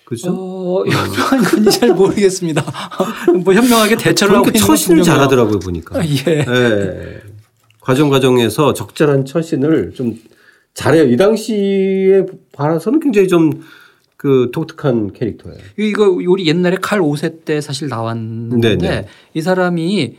그죠? 0.04 0.30
어, 0.30 0.84
현명한 0.86 1.42
건지 1.44 1.80
잘 1.80 1.90
모르겠습니다. 1.94 2.64
뭐 3.44 3.54
현명하게 3.54 3.96
대처를 3.96 4.36
하고 4.36 4.46
있는 4.48 4.60
건 4.60 4.66
처신을 4.68 4.96
분명해요. 4.98 5.14
잘하더라고요 5.14 5.58
보니까. 5.60 6.00
예. 6.06 6.44
예. 6.46 7.20
과정 7.80 8.08
과정에서 8.08 8.72
적절한 8.72 9.26
처신을 9.26 9.92
좀 9.94 10.18
잘해요. 10.74 11.04
이 11.04 11.16
당시에 11.16 12.24
봐서는 12.52 13.00
굉장히 13.00 13.28
좀 13.28 13.62
그 14.24 14.48
독특한 14.54 15.12
캐릭터예요. 15.12 15.58
이거 15.76 16.08
우리 16.08 16.46
옛날에 16.46 16.78
칼 16.80 16.98
5세 17.00 17.44
때 17.44 17.60
사실 17.60 17.88
나왔는데 17.88 18.78
네네. 18.78 19.06
이 19.34 19.42
사람이 19.42 20.16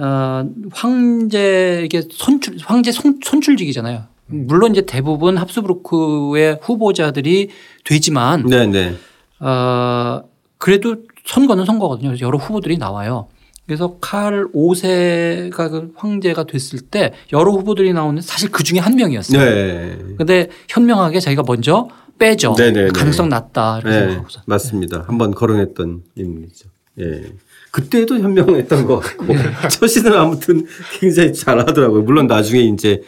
어, 0.00 0.44
황제에게 0.72 2.02
선출 2.10 2.56
황제 2.64 2.90
손, 2.90 3.20
선출직이잖아요. 3.22 4.04
물론 4.26 4.70
이제 4.72 4.82
대부분 4.86 5.36
합스부르크의 5.36 6.60
후보자들이 6.62 7.50
되지만 7.84 8.46
네네. 8.46 8.94
어, 9.40 10.22
그래도 10.58 10.96
선거는 11.26 11.64
선거거든요. 11.66 12.14
여러 12.20 12.38
후보들이 12.38 12.78
나와요. 12.78 13.28
그래서 13.66 13.98
칼 14.00 14.46
5세가 14.52 15.70
그 15.70 15.92
황제가 15.96 16.44
됐을 16.44 16.80
때 16.80 17.12
여러 17.32 17.52
후보들이 17.52 17.92
나오는데 17.92 18.22
사실 18.22 18.50
그 18.50 18.62
중에 18.64 18.78
한 18.78 18.96
명이었어요. 18.96 19.38
네. 19.38 19.98
근데 20.16 20.48
현명하게 20.68 21.20
자기가 21.20 21.42
먼저 21.46 21.88
빼죠. 22.18 22.54
네네네. 22.56 22.90
가능성 22.90 23.28
낮다. 23.28 23.78
이렇게 23.78 23.90
네. 23.90 24.00
생각하고서. 24.00 24.42
맞습니다. 24.46 25.04
한번 25.06 25.32
거론했던 25.34 26.02
인물이죠. 26.16 26.68
예. 27.00 27.22
그때도 27.70 28.18
현명했던 28.18 28.84
것 28.86 28.98
같고 28.98 29.26
처신을 29.70 30.16
아무튼 30.16 30.66
굉장히 30.98 31.32
잘하더라고요. 31.32 32.02
물론 32.02 32.26
나중에 32.26 32.60
이제 32.62 33.02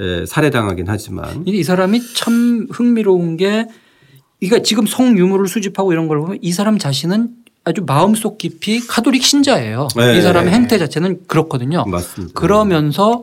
에, 0.00 0.26
살해당하긴 0.26 0.86
하지만. 0.88 1.44
이 1.46 1.62
사람이 1.62 2.14
참 2.14 2.66
흥미로운 2.70 3.36
게 3.36 3.66
그러니까 4.40 4.62
지금 4.62 4.86
성유물을 4.86 5.46
수집하고 5.48 5.92
이런 5.92 6.08
걸 6.08 6.20
보면 6.20 6.38
이 6.40 6.52
사람 6.52 6.78
자신은 6.78 7.30
아주 7.64 7.82
마음속 7.84 8.38
깊이 8.38 8.80
카톨릭 8.80 9.24
신자예요. 9.24 9.88
네. 9.96 10.18
이 10.18 10.22
사람의 10.22 10.52
행태 10.52 10.78
자체는 10.78 11.26
그렇거든요. 11.26 11.84
맞습니다. 11.86 12.38
그러면서 12.38 13.20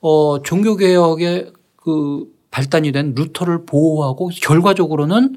어 0.00 0.42
종교 0.42 0.76
개혁의 0.76 1.52
그 1.76 2.24
발단이 2.50 2.92
된 2.92 3.14
루터를 3.16 3.64
보호하고 3.64 4.30
결과적으로는 4.40 5.36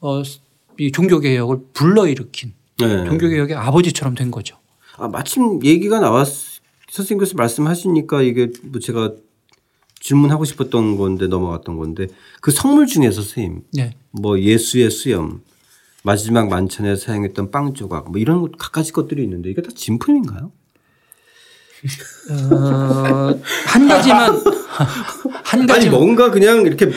어이 0.00 0.92
종교 0.92 1.18
개혁을 1.20 1.58
불러일으킨 1.74 2.54
네. 2.78 3.04
종교 3.04 3.28
개혁의 3.28 3.56
아버지처럼 3.56 4.14
된 4.14 4.30
거죠. 4.30 4.56
아, 4.96 5.08
마침 5.08 5.64
얘기가 5.64 6.00
나왔 6.00 6.28
선생님께서 6.90 7.36
말씀하시니까 7.36 8.22
이게 8.22 8.50
뭐 8.64 8.80
제가 8.80 9.12
질문하고 10.00 10.44
싶었던 10.44 10.96
건데 10.96 11.26
넘어갔던 11.26 11.76
건데 11.76 12.08
그 12.40 12.50
성물 12.50 12.86
중에서 12.86 13.22
선생님 13.22 13.62
네. 13.72 13.94
뭐 14.10 14.38
예수의 14.38 14.90
수염 14.90 15.42
마지막 16.02 16.48
만찬에 16.48 16.96
사용했던 16.96 17.50
빵 17.50 17.72
조각 17.74 18.10
뭐 18.10 18.20
이런 18.20 18.40
것 18.40 18.58
갖가지 18.58 18.92
것들이 18.92 19.22
있는데 19.22 19.50
이게 19.50 19.62
다 19.62 19.70
진품인가요? 19.74 20.52
어, 22.30 23.40
한 23.66 23.88
가지만 23.88 24.32
한 25.44 25.60
아니 25.60 25.66
가지 25.66 25.90
뭔가 25.90 26.30
그냥 26.30 26.62
이렇게 26.62 26.90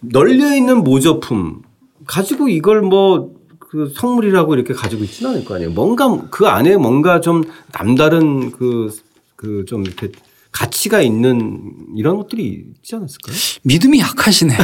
널려 0.00 0.54
있는 0.54 0.82
모조품 0.82 1.62
가지고 2.06 2.48
이걸 2.48 2.82
뭐 2.82 3.35
그 3.68 3.92
성물이라고 3.94 4.54
이렇게 4.54 4.72
가지고 4.74 5.04
있지는 5.04 5.32
않을 5.32 5.44
거 5.44 5.54
아니에요. 5.56 5.70
뭔가 5.72 6.20
그 6.30 6.46
안에 6.46 6.76
뭔가 6.76 7.20
좀 7.20 7.42
남다른 7.72 8.52
그 8.52 8.90
그 9.36 9.64
좀 9.66 9.84
이렇게 9.84 10.08
가치가 10.50 11.02
있는 11.02 11.60
이런 11.96 12.16
것들이 12.16 12.64
있지 12.78 12.94
않았을까요? 12.96 13.36
믿음이 13.64 14.00
약하시네. 14.00 14.54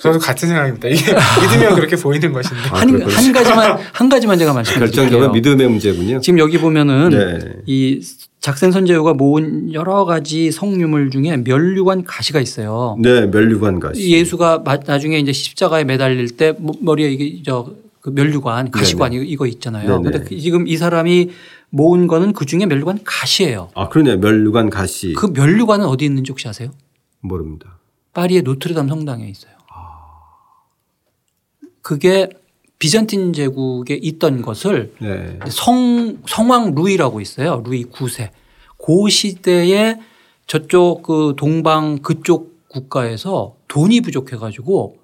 저도 0.00 0.18
같은 0.18 0.48
생각입니다. 0.48 0.88
이게 0.88 1.00
믿으면 1.40 1.74
그렇게 1.74 1.96
보이는 1.96 2.30
것인데. 2.32 2.58
아, 2.70 2.80
한. 2.80 3.00
한 3.02 3.32
가지만 3.32 3.78
한 3.94 4.08
가지만 4.10 4.38
제가 4.38 4.52
말씀드릴게요. 4.52 4.92
결정적으로 4.94 5.32
믿음의 5.32 5.68
문제군요. 5.70 6.20
지금 6.20 6.38
여기 6.38 6.58
보면은 6.58 7.08
네. 7.08 7.38
이 7.64 8.02
작생 8.40 8.70
선제유가 8.70 9.14
모은 9.14 9.72
여러 9.72 10.04
가지 10.04 10.52
성유물 10.52 11.10
중에 11.10 11.38
멸류관 11.38 12.04
가시가 12.04 12.40
있어요. 12.40 12.96
네, 13.00 13.26
멸류관 13.26 13.80
가시. 13.80 14.10
예수가 14.10 14.58
마- 14.64 14.76
나중에 14.76 15.18
이제 15.18 15.32
십자가에 15.32 15.84
매달릴 15.84 16.28
때 16.36 16.52
뭐- 16.58 16.74
머리에 16.80 17.10
이게 17.10 17.42
저 17.44 17.70
그 18.06 18.10
멸류관 18.10 18.70
가시관 18.70 19.12
이거- 19.12 19.24
이거 19.24 19.46
있잖아요. 19.48 19.98
네네. 19.98 20.02
근데 20.18 20.28
그 20.28 20.38
지금 20.38 20.68
이 20.68 20.76
사람이 20.76 21.30
모은 21.70 22.06
거는 22.06 22.34
그 22.34 22.46
중에 22.46 22.64
멸류관 22.64 23.00
가시예요. 23.02 23.70
아, 23.74 23.88
그러네. 23.88 24.18
멸류관 24.18 24.70
가시. 24.70 25.12
그 25.14 25.26
멸류관은 25.26 25.84
어디 25.86 26.04
있는지 26.04 26.30
혹시 26.30 26.46
아세요? 26.46 26.70
모릅니다. 27.18 27.80
파리의 28.12 28.42
노트르담 28.42 28.88
성당에 28.88 29.26
있어요. 29.28 29.50
그게 31.82 32.28
비잔틴 32.78 33.32
제국에 33.32 33.94
있던 34.00 34.42
것을 34.42 34.92
네. 35.00 35.38
성 35.50 36.18
성왕 36.28 36.76
루이라고 36.76 37.20
있어요. 37.20 37.60
루이 37.66 37.86
9세. 37.86 38.30
그 38.78 39.08
시대에 39.10 39.98
저쪽 40.46 41.02
그 41.02 41.34
동방 41.36 41.98
그쪽 41.98 42.68
국가에서 42.68 43.56
돈이 43.66 44.00
부족해 44.00 44.36
가지고 44.36 44.98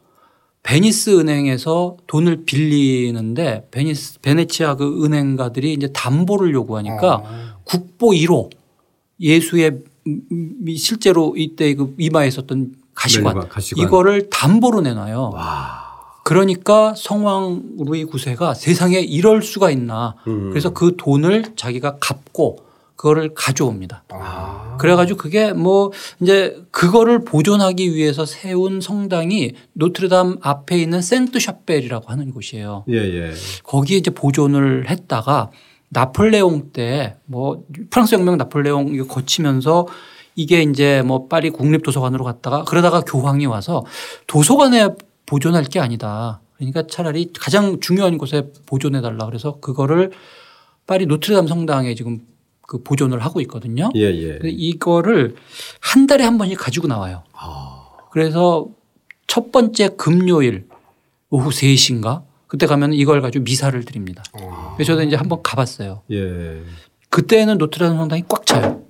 베니스 0.63 1.19
은행에서 1.19 1.97
돈을 2.07 2.45
빌리는데 2.45 3.69
베니스 3.71 4.21
베네치아 4.21 4.77
그 4.77 5.05
은행가들이 5.05 5.73
이제 5.73 5.89
담보를 5.93 6.55
요구하니까 6.55 7.15
어. 7.17 7.25
국보 7.65 8.11
1호 8.11 8.51
예수의 9.21 9.79
미- 10.05 10.77
실제로 10.77 11.35
이때 11.37 11.75
그 11.75 11.95
이마에 11.99 12.29
있었던 12.29 12.75
가시관, 12.95 13.35
면류관, 13.35 13.49
가시관. 13.49 13.85
이거를 13.87 14.31
담보로 14.31 14.81
내놔요. 14.83 15.33
그러니까 16.25 16.95
성왕 16.97 17.63
루이 17.79 18.05
9세가 18.05 18.55
세상에 18.55 19.01
이럴 19.01 19.43
수가 19.43 19.71
있나. 19.71 20.15
음. 20.29 20.51
그래서 20.51 20.71
그 20.71 20.95
돈을 20.97 21.55
자기가 21.57 21.97
갚고 21.99 22.59
그거를 23.03 23.35
가져옵니다. 23.35 24.05
아. 24.11 24.77
그래가지고 24.79 25.19
그게 25.19 25.53
뭐 25.53 25.91
이제 26.21 26.57
그거를 26.71 27.25
보존하기 27.25 27.97
위해서 27.97 28.25
세운 28.25 28.81
성당이 28.81 29.55
노트르담 29.73 30.39
앞에 30.41 30.79
있는 30.79 31.03
생트 31.03 31.41
샤벨이라고 31.41 32.07
하는 32.07 32.31
곳이에요. 32.31 32.85
예, 32.91 32.95
예. 32.95 33.33
거기에 33.65 33.99
이제 33.99 34.13
보존을 34.13 34.89
했다가 34.89 35.51
나폴레옹 35.89 36.71
때 36.73 37.17
뭐 37.27 37.65
프랑스 37.91 38.15
혁명 38.15 38.37
나폴레옹 38.37 38.95
이거 38.95 39.07
거치면서 39.09 39.89
이게 40.37 40.63
이제 40.63 41.03
뭐 41.05 41.27
파리 41.27 41.51
국립도서관으로 41.51 42.25
갔다가 42.25 42.63
그러다가 42.63 43.01
교황이 43.01 43.47
와서 43.47 43.85
도서관에 44.29 44.91
보존할 45.27 45.65
게 45.65 45.81
아니다. 45.81 46.41
그러니까 46.57 46.87
차라리 46.87 47.33
가장 47.37 47.81
중요한 47.81 48.17
곳에 48.17 48.53
보존해 48.65 49.01
달라 49.01 49.27
그래서 49.27 49.59
그거를 49.59 50.13
파리 50.87 51.07
노트르담 51.07 51.49
성당에 51.49 51.97
지금 51.97 52.21
그 52.73 52.83
보존을 52.83 53.19
하고 53.19 53.43
있거든요. 53.43 53.91
예, 53.97 54.01
예. 54.01 54.39
이거를 54.45 55.37
한 55.79 56.07
달에 56.07 56.25
한 56.25 56.39
번씩 56.39 56.59
가지고 56.59 56.87
나와요. 56.87 57.23
그래서 58.11 58.67
첫 59.27 59.53
번째 59.53 59.91
금요일 59.99 60.69
오후 61.29 61.51
3시인가 61.51 62.23
그때 62.47 62.67
가면 62.67 62.95
이걸 62.95 63.21
가지고 63.21 63.45
미사를 63.45 63.79
드립니다. 63.85 64.23
그래서 64.77 64.95
저도 64.95 65.03
이제 65.03 65.17
한번 65.17 65.43
가봤어요. 65.43 66.01
예. 66.13 66.63
그때는 67.11 67.59
노트르담 67.59 67.99
성당이 67.99 68.23
꽉 68.27 68.47
차요. 68.47 68.83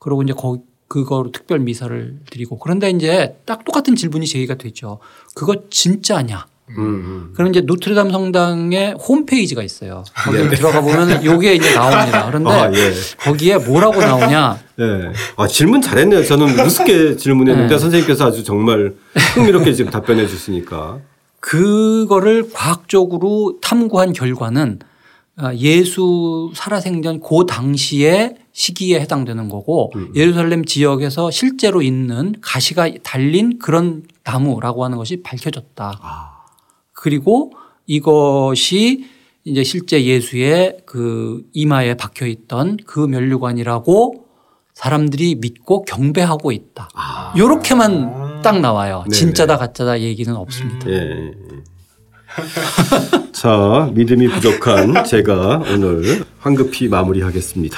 그리고 0.00 0.24
이제 0.24 0.32
거기 0.32 0.62
그거로 0.88 1.30
특별 1.30 1.60
미사를 1.60 2.18
드리고 2.28 2.58
그런데 2.58 2.90
이제 2.90 3.38
딱 3.44 3.64
똑같은 3.64 3.94
질문이 3.94 4.26
제기가 4.26 4.56
되죠. 4.56 4.98
그거 5.36 5.68
진짜냐? 5.70 6.48
음, 6.70 6.78
음. 6.78 7.32
그럼 7.34 7.50
이제 7.50 7.60
노트르담 7.60 8.10
성당의 8.10 8.94
홈페이지가 8.94 9.62
있어요. 9.62 10.04
거기 10.14 10.48
들어가 10.56 10.80
보면 10.80 11.24
요게 11.24 11.54
이제 11.54 11.74
나옵니다. 11.74 12.26
그런데 12.26 12.50
아, 12.50 12.72
예. 12.72 12.92
거기에 13.18 13.58
뭐라고 13.58 14.00
나오냐? 14.00 14.58
예. 14.80 15.12
아, 15.36 15.46
질문 15.46 15.82
잘했네요. 15.82 16.24
저는 16.24 16.58
우습게 16.64 17.16
질문했는데 17.16 17.74
네. 17.74 17.78
선생님께서 17.78 18.26
아주 18.26 18.44
정말 18.44 18.94
흥미롭게 19.34 19.72
지금 19.74 19.90
답변해 19.90 20.26
주시니까. 20.26 20.98
그거를 21.40 22.50
과학적으로 22.52 23.58
탐구한 23.60 24.12
결과는 24.12 24.78
아, 25.36 25.52
예수 25.54 26.52
살아생전 26.54 27.20
그 27.20 27.46
당시의 27.48 28.36
시기에 28.52 29.00
해당되는 29.00 29.48
거고 29.48 29.90
예루살렘 30.14 30.64
지역에서 30.64 31.30
실제로 31.30 31.80
있는 31.80 32.34
가시가 32.42 32.90
달린 33.02 33.58
그런 33.58 34.02
나무라고 34.24 34.84
하는 34.84 34.98
것이 34.98 35.22
밝혀졌다. 35.22 36.31
그리고 37.02 37.52
이것이 37.88 39.06
이제 39.42 39.64
실제 39.64 40.04
예수의 40.04 40.78
그 40.86 41.42
이마에 41.52 41.94
박혀 41.94 42.26
있던 42.26 42.76
그 42.86 43.00
면류관이라고 43.00 44.26
사람들이 44.72 45.34
믿고 45.34 45.84
경배하고 45.84 46.52
있다. 46.52 46.88
아. 46.94 47.34
요렇게만 47.36 48.42
딱 48.42 48.60
나와요. 48.60 49.02
네네. 49.08 49.16
진짜다 49.16 49.58
가짜다 49.58 50.00
얘기는 50.00 50.32
없습니다. 50.32 50.88
예. 50.90 51.32
자, 53.32 53.90
믿음이 53.92 54.28
부족한 54.28 55.02
제가 55.04 55.64
오늘 55.74 56.24
황급히 56.38 56.86
마무리하겠습니다. 56.86 57.76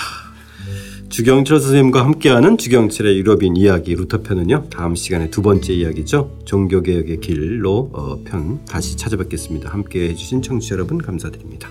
주경철 1.14 1.60
선생님과 1.60 2.04
함께하는 2.04 2.58
주경철의 2.58 3.16
유럽인 3.18 3.56
이야기 3.56 3.94
루터편은요 3.94 4.64
다음 4.68 4.96
시간에 4.96 5.30
두 5.30 5.42
번째 5.42 5.72
이야기죠. 5.72 6.38
종교개혁의 6.44 7.20
길로 7.20 7.88
어, 7.92 8.18
편 8.24 8.64
다시 8.64 8.96
찾아뵙겠습니다. 8.96 9.70
함께 9.70 10.08
해 10.08 10.14
주신 10.16 10.42
청취자 10.42 10.74
여러분 10.74 10.98
감사드립니다 10.98 11.70